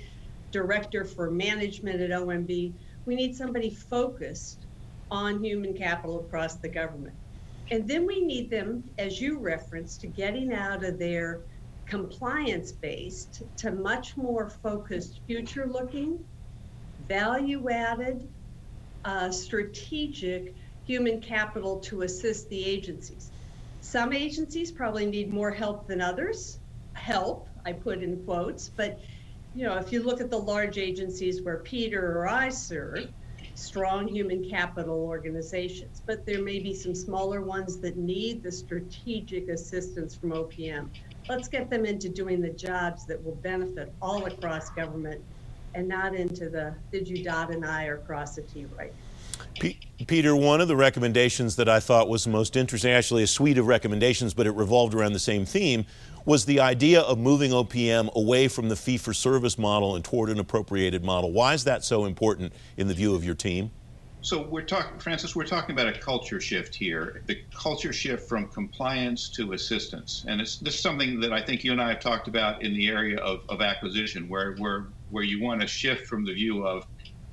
director 0.52 1.06
for 1.06 1.32
management 1.32 2.02
at 2.02 2.12
OMB? 2.12 2.74
We 3.06 3.16
need 3.16 3.36
somebody 3.36 3.74
focused 3.74 4.66
on 5.10 5.44
human 5.44 5.74
capital 5.74 6.22
across 6.22 6.56
the 6.56 6.70
government. 6.70 7.16
And 7.72 7.88
then 7.88 8.06
we 8.06 8.22
need 8.22 8.50
them, 8.50 8.84
as 8.98 9.22
you 9.22 9.40
referenced, 9.40 10.02
to 10.02 10.08
getting 10.08 10.54
out 10.54 10.84
of 10.84 11.00
their 11.00 11.42
compliance 11.86 12.72
based 12.72 13.44
to 13.58 13.72
much 13.72 14.16
more 14.18 14.50
focused, 14.50 15.22
future 15.28 15.68
looking, 15.68 16.20
value 17.08 17.70
added, 17.70 18.28
uh, 19.04 19.32
strategic 19.32 20.56
human 20.86 21.22
capital 21.22 21.80
to 21.80 22.02
assist 22.04 22.50
the 22.50 22.64
agencies. 22.64 23.32
Some 23.82 24.14
agencies 24.14 24.72
probably 24.72 25.06
need 25.06 25.34
more 25.34 25.52
help 25.52 25.88
than 25.88 26.02
others. 26.02 26.60
Help, 26.94 27.48
I 27.66 27.74
put 27.74 28.04
in 28.04 28.24
quotes, 28.24 28.70
but 28.70 29.00
you 29.54 29.66
know, 29.66 29.78
if 29.78 29.92
you 29.92 30.04
look 30.04 30.22
at 30.22 30.30
the 30.30 30.38
large 30.38 30.78
agencies 30.78 31.44
where 31.44 31.60
Peter 31.60 32.20
or 32.20 32.28
I 32.28 32.50
serve, 32.50 33.12
strong 33.54 34.08
human 34.08 34.48
capital 34.50 35.04
organizations, 35.04 36.02
but 36.08 36.26
there 36.26 36.42
may 36.42 36.60
be 36.60 36.74
some 36.74 36.96
smaller 36.96 37.42
ones 37.42 37.82
that 37.82 37.98
need 37.98 38.44
the 38.44 38.52
strategic 38.52 39.50
assistance 39.50 40.16
from 40.16 40.32
OPM. 40.32 40.90
Let's 41.28 41.48
get 41.48 41.70
them 41.70 41.86
into 41.86 42.10
doing 42.10 42.42
the 42.42 42.50
jobs 42.50 43.06
that 43.08 43.22
will 43.24 43.36
benefit 43.36 43.94
all 44.02 44.26
across 44.26 44.70
government 44.72 45.22
and 45.74 45.88
not 45.88 46.16
into 46.16 46.50
the 46.50 46.76
did 46.92 47.08
you 47.08 47.24
dot 47.24 47.54
an 47.54 47.64
I 47.64 47.86
or 47.86 47.98
cross 48.00 48.38
a 48.38 48.42
T 48.42 48.66
right. 48.66 48.94
P- 49.60 49.80
Peter, 50.08 50.36
one 50.36 50.62
of 50.62 50.68
the 50.68 50.76
recommendations 50.76 51.56
that 51.58 51.70
I 51.70 51.80
thought 51.80 52.10
was 52.10 52.28
most 52.28 52.56
interesting, 52.56 52.92
actually 52.92 53.24
a 53.24 53.28
suite 53.28 53.58
of 53.58 53.68
recommendations, 53.68 54.34
but 54.34 54.48
it 54.48 54.52
revolved 54.52 54.94
around 54.94 55.14
the 55.14 55.20
same 55.20 55.46
theme, 55.46 55.86
was 56.26 56.46
the 56.46 56.60
idea 56.60 57.02
of 57.02 57.18
moving 57.18 57.52
OPM 57.52 58.14
away 58.14 58.48
from 58.48 58.70
the 58.70 58.76
fee 58.76 58.98
for 58.98 59.14
service 59.14 59.58
model 59.58 59.96
and 59.96 60.06
toward 60.06 60.30
an 60.30 60.40
appropriated 60.40 61.04
model. 61.04 61.32
Why 61.32 61.54
is 61.54 61.64
that 61.64 61.84
so 61.84 62.06
important 62.06 62.54
in 62.78 62.88
the 62.88 62.94
view 62.94 63.16
of 63.16 63.24
your 63.24 63.36
team? 63.36 63.72
So 64.24 64.44
we're 64.44 64.62
talking, 64.62 65.00
Francis. 65.00 65.36
We're 65.36 65.46
talking 65.46 65.74
about 65.74 65.88
a 65.88 66.00
culture 66.00 66.40
shift 66.40 66.76
here. 66.76 67.24
The 67.26 67.42
culture 67.56 67.92
shift 67.92 68.30
from 68.30 68.48
compliance 68.50 69.30
to 69.30 69.54
assistance, 69.54 70.26
and 70.28 70.40
it's 70.40 70.58
this 70.58 70.76
is 70.76 70.80
something 70.80 71.20
that 71.22 71.34
I 71.34 71.42
think 71.42 71.64
you 71.64 71.72
and 71.72 71.82
I 71.82 71.90
have 71.90 72.00
talked 72.00 72.28
about 72.28 72.62
in 72.62 72.74
the 72.74 72.88
area 72.88 73.18
of, 73.18 73.42
of 73.50 73.62
acquisition, 73.62 74.30
where 74.30 74.54
where 74.58 74.86
where 75.10 75.24
you 75.24 75.42
want 75.42 75.62
to 75.62 75.68
shift 75.68 76.06
from 76.06 76.24
the 76.24 76.34
view 76.34 76.68
of, 76.68 76.86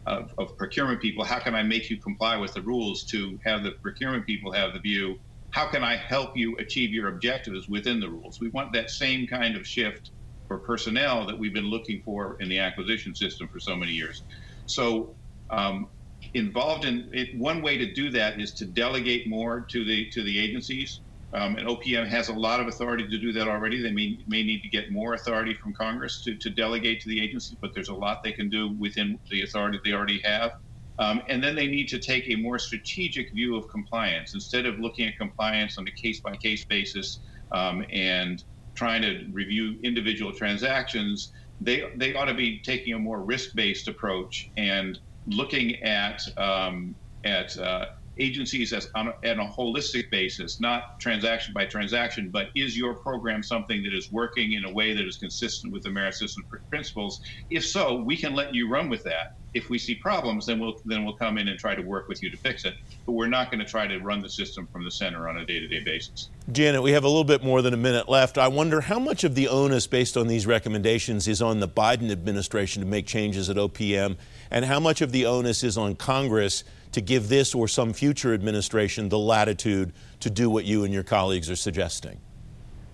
of 0.08 0.32
of 0.38 0.56
procurement 0.58 1.00
people. 1.02 1.24
How 1.24 1.40
can 1.40 1.54
I 1.54 1.62
make 1.62 1.90
you 1.90 2.00
comply 2.00 2.36
with 2.36 2.54
the 2.54 2.62
rules? 2.62 3.04
To 3.06 3.38
have 3.44 3.62
the 3.64 3.72
procurement 3.82 4.26
people 4.26 4.52
have 4.52 4.72
the 4.74 4.80
view 4.80 5.16
how 5.50 5.66
can 5.68 5.82
I 5.82 5.96
help 5.96 6.36
you 6.36 6.56
achieve 6.58 6.90
your 6.90 7.08
objectives 7.08 7.68
within 7.68 8.00
the 8.00 8.08
rules? 8.10 8.38
We 8.40 8.50
want 8.50 8.72
that 8.74 8.90
same 8.90 9.26
kind 9.26 9.56
of 9.56 9.66
shift 9.66 10.10
for 10.46 10.58
personnel 10.60 11.26
that 11.26 11.38
we've 11.38 11.54
been 11.54 11.70
looking 11.70 12.02
for 12.04 12.36
in 12.40 12.48
the 12.48 12.58
acquisition 12.58 13.14
system 13.14 13.48
for 13.52 13.60
so 13.60 13.76
many 13.76 13.92
years. 13.92 14.22
So, 14.66 15.16
um, 15.50 15.88
involved 16.34 16.84
in 16.84 17.08
it, 17.12 17.28
one 17.38 17.62
way 17.62 17.78
to 17.78 17.92
do 17.92 18.10
that 18.10 18.40
is 18.40 18.54
to 18.54 18.66
delegate 18.66 19.28
more 19.28 19.66
to 19.70 19.84
the 19.84 20.08
to 20.12 20.22
the 20.22 20.38
agencies. 20.38 21.00
Um, 21.34 21.56
and 21.56 21.68
OPM 21.68 22.06
has 22.08 22.28
a 22.28 22.32
lot 22.32 22.58
of 22.58 22.68
authority 22.68 23.06
to 23.06 23.18
do 23.18 23.32
that 23.32 23.48
already. 23.48 23.82
They 23.82 23.92
may, 23.92 24.18
may 24.26 24.42
need 24.42 24.62
to 24.62 24.68
get 24.68 24.90
more 24.90 25.12
authority 25.12 25.54
from 25.54 25.74
Congress 25.74 26.22
to, 26.24 26.36
to 26.36 26.48
delegate 26.48 27.00
to 27.02 27.08
the 27.08 27.20
agencies, 27.20 27.58
but 27.60 27.74
there's 27.74 27.90
a 27.90 27.94
lot 27.94 28.22
they 28.24 28.32
can 28.32 28.48
do 28.48 28.74
within 28.78 29.18
the 29.30 29.42
authority 29.42 29.78
they 29.84 29.92
already 29.92 30.20
have. 30.24 30.52
Um, 30.98 31.22
and 31.28 31.42
then 31.42 31.54
they 31.54 31.66
need 31.66 31.88
to 31.88 31.98
take 31.98 32.28
a 32.28 32.36
more 32.36 32.58
strategic 32.58 33.32
view 33.32 33.56
of 33.56 33.68
compliance 33.68 34.34
instead 34.34 34.66
of 34.66 34.80
looking 34.80 35.06
at 35.06 35.16
compliance 35.16 35.78
on 35.78 35.86
a 35.86 35.92
case 35.92 36.20
by 36.20 36.34
case 36.36 36.64
basis 36.64 37.20
um, 37.52 37.84
and 37.92 38.42
trying 38.74 39.02
to 39.02 39.26
review 39.32 39.78
individual 39.82 40.32
transactions. 40.32 41.32
They, 41.60 41.84
they 41.96 42.14
ought 42.14 42.26
to 42.26 42.34
be 42.34 42.60
taking 42.60 42.94
a 42.94 42.98
more 42.98 43.22
risk 43.22 43.50
based 43.54 43.86
approach 43.86 44.50
and 44.56 44.98
looking 45.26 45.76
at, 45.82 46.22
um, 46.36 46.96
at 47.24 47.56
uh, 47.58 47.86
agencies 48.18 48.72
as 48.72 48.88
on 48.94 49.08
a, 49.08 49.30
on 49.30 49.40
a 49.40 49.48
holistic 49.50 50.10
basis, 50.10 50.60
not 50.60 51.00
transaction 51.00 51.54
by 51.54 51.64
transaction, 51.64 52.30
but 52.30 52.48
is 52.54 52.76
your 52.76 52.94
program 52.94 53.42
something 53.42 53.82
that 53.82 53.94
is 53.94 54.10
working 54.12 54.52
in 54.52 54.64
a 54.64 54.72
way 54.72 54.92
that 54.94 55.06
is 55.06 55.16
consistent 55.16 55.72
with 55.72 55.82
the 55.82 55.90
merit 55.90 56.14
system 56.14 56.44
principles? 56.68 57.20
If 57.50 57.64
so, 57.64 57.96
we 57.96 58.16
can 58.16 58.34
let 58.34 58.54
you 58.54 58.68
run 58.68 58.88
with 58.88 59.04
that. 59.04 59.36
If 59.54 59.70
we 59.70 59.78
see 59.78 59.94
problems, 59.94 60.44
then 60.44 60.58
we'll 60.58 60.78
then 60.84 61.04
we'll 61.04 61.16
come 61.16 61.38
in 61.38 61.48
and 61.48 61.58
try 61.58 61.74
to 61.74 61.80
work 61.80 62.06
with 62.06 62.22
you 62.22 62.28
to 62.30 62.36
fix 62.36 62.66
it. 62.66 62.74
But 63.06 63.12
we're 63.12 63.28
not 63.28 63.50
going 63.50 63.60
to 63.60 63.64
try 63.64 63.86
to 63.86 63.98
run 63.98 64.20
the 64.20 64.28
system 64.28 64.68
from 64.70 64.84
the 64.84 64.90
center 64.90 65.26
on 65.26 65.38
a 65.38 65.46
day-to-day 65.46 65.80
basis. 65.84 66.28
Janet, 66.52 66.82
we 66.82 66.92
have 66.92 67.04
a 67.04 67.08
little 67.08 67.24
bit 67.24 67.42
more 67.42 67.62
than 67.62 67.72
a 67.72 67.78
minute 67.78 68.10
left. 68.10 68.36
I 68.36 68.48
wonder 68.48 68.82
how 68.82 68.98
much 68.98 69.24
of 69.24 69.34
the 69.34 69.48
onus 69.48 69.86
based 69.86 70.18
on 70.18 70.28
these 70.28 70.46
recommendations 70.46 71.26
is 71.26 71.40
on 71.40 71.60
the 71.60 71.68
Biden 71.68 72.10
administration 72.10 72.82
to 72.82 72.88
make 72.88 73.06
changes 73.06 73.48
at 73.48 73.56
OPM, 73.56 74.18
and 74.50 74.64
how 74.64 74.80
much 74.80 75.00
of 75.00 75.12
the 75.12 75.26
onus 75.26 75.62
is 75.62 75.76
on 75.76 75.94
Congress 75.94 76.64
to 76.92 77.00
give 77.00 77.28
this 77.28 77.54
or 77.54 77.68
some 77.68 77.92
future 77.92 78.32
administration 78.32 79.08
the 79.08 79.18
latitude 79.18 79.92
to 80.20 80.30
do 80.30 80.48
what 80.48 80.64
you 80.64 80.84
and 80.84 80.92
your 80.92 81.02
colleagues 81.02 81.50
are 81.50 81.56
suggesting? 81.56 82.20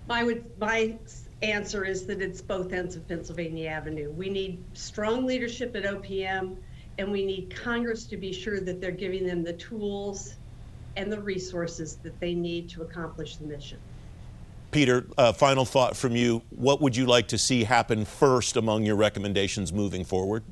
My, 0.07 0.23
would, 0.23 0.45
my 0.59 0.97
answer 1.41 1.85
is 1.85 2.05
that 2.07 2.21
it's 2.21 2.41
both 2.41 2.73
ends 2.73 2.95
of 2.95 3.07
Pennsylvania 3.07 3.69
Avenue. 3.69 4.11
We 4.11 4.29
need 4.29 4.63
strong 4.73 5.25
leadership 5.25 5.75
at 5.75 5.83
OPM, 5.83 6.57
and 6.97 7.11
we 7.11 7.25
need 7.25 7.55
Congress 7.55 8.05
to 8.05 8.17
be 8.17 8.31
sure 8.31 8.59
that 8.59 8.81
they're 8.81 8.91
giving 8.91 9.25
them 9.25 9.43
the 9.43 9.53
tools 9.53 10.35
and 10.95 11.11
the 11.11 11.19
resources 11.19 11.97
that 12.03 12.19
they 12.19 12.33
need 12.33 12.69
to 12.69 12.81
accomplish 12.81 13.37
the 13.37 13.45
mission. 13.45 13.79
Peter, 14.71 15.05
uh, 15.17 15.31
final 15.31 15.65
thought 15.65 15.95
from 15.95 16.15
you. 16.15 16.41
What 16.49 16.81
would 16.81 16.95
you 16.95 17.05
like 17.05 17.29
to 17.29 17.37
see 17.37 17.63
happen 17.63 18.03
first 18.05 18.57
among 18.57 18.83
your 18.85 18.95
recommendations 18.95 19.71
moving 19.71 20.03
forward? 20.03 20.43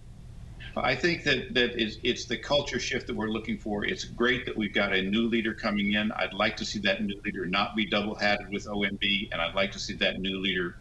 I 0.76 0.96
think 0.96 1.24
that 1.24 1.54
that 1.54 1.80
is 1.80 2.00
it's 2.04 2.26
the 2.26 2.38
culture 2.38 2.80
shift 2.80 3.08
that 3.08 3.16
we're 3.16 3.30
looking 3.30 3.58
for. 3.58 3.86
It's 3.86 4.04
great 4.04 4.46
that 4.46 4.58
we've 4.58 4.74
got 4.74 4.94
a 4.94 5.02
new 5.02 5.28
leader 5.28 5.54
coming 5.54 5.94
in. 5.94 6.12
I'd 6.14 6.34
like 6.34 6.58
to 6.58 6.66
see 6.66 6.80
that 6.80 7.04
new 7.04 7.20
leader 7.24 7.46
not 7.46 7.76
be 7.76 7.86
double-hatted 7.86 8.50
with 8.50 8.66
OMB, 8.66 9.30
and 9.32 9.42
I'd 9.42 9.56
like 9.56 9.72
to 9.74 9.80
see 9.80 9.94
that 9.96 10.20
new 10.20 10.40
leader 10.40 10.78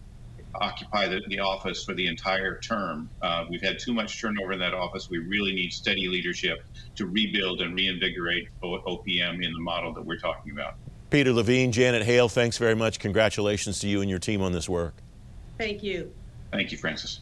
occupy 0.55 1.09
the, 1.09 1.21
the 1.29 1.39
office 1.41 1.85
for 1.85 1.95
the 1.95 2.07
entire 2.07 2.59
term. 2.59 3.09
Uh, 3.23 3.45
we've 3.49 3.63
had 3.63 3.79
too 3.79 3.93
much 3.93 4.21
turnover 4.21 4.53
in 4.53 4.59
that 4.61 4.75
office. 4.75 5.09
We 5.09 5.19
really 5.19 5.55
need 5.55 5.73
steady 5.73 6.09
leadership 6.09 6.65
to 6.97 7.07
rebuild 7.07 7.61
and 7.61 7.75
reinvigorate 7.75 8.49
OPM 8.63 9.45
in 9.45 9.53
the 9.53 9.61
model 9.61 9.93
that 9.95 10.05
we're 10.05 10.19
talking 10.19 10.53
about. 10.53 10.75
Peter 11.11 11.33
Levine, 11.33 11.73
Janet 11.73 12.03
Hale, 12.03 12.29
thanks 12.29 12.57
very 12.59 12.75
much. 12.75 12.99
Congratulations 12.99 13.79
to 13.81 13.89
you 13.89 14.01
and 14.01 14.09
your 14.09 14.19
team 14.19 14.41
on 14.43 14.53
this 14.53 14.69
work. 14.69 14.95
Thank 15.59 15.83
you. 15.83 16.13
Thank 16.51 16.73
you, 16.73 16.79
Francis. 16.79 17.21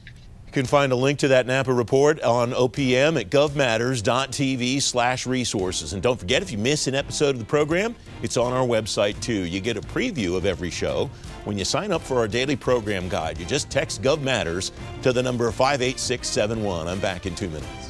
You 0.50 0.54
can 0.54 0.66
find 0.66 0.90
a 0.90 0.96
link 0.96 1.20
to 1.20 1.28
that 1.28 1.46
NAPA 1.46 1.72
report 1.72 2.20
on 2.22 2.50
OPM 2.50 3.20
at 3.20 3.30
govmatters.tv 3.30 4.82
slash 4.82 5.24
resources. 5.24 5.92
And 5.92 6.02
don't 6.02 6.18
forget, 6.18 6.42
if 6.42 6.50
you 6.50 6.58
miss 6.58 6.88
an 6.88 6.96
episode 6.96 7.36
of 7.36 7.38
the 7.38 7.44
program, 7.44 7.94
it's 8.20 8.36
on 8.36 8.52
our 8.52 8.66
website 8.66 9.20
too. 9.20 9.44
You 9.44 9.60
get 9.60 9.76
a 9.76 9.80
preview 9.80 10.36
of 10.36 10.46
every 10.46 10.70
show 10.70 11.08
when 11.44 11.56
you 11.56 11.64
sign 11.64 11.92
up 11.92 12.02
for 12.02 12.18
our 12.18 12.26
daily 12.26 12.56
program 12.56 13.08
guide. 13.08 13.38
You 13.38 13.46
just 13.46 13.70
text 13.70 14.02
GovMatters 14.02 14.72
to 15.02 15.12
the 15.12 15.22
number 15.22 15.48
58671. 15.52 16.88
I'm 16.88 16.98
back 16.98 17.26
in 17.26 17.36
two 17.36 17.48
minutes. 17.48 17.89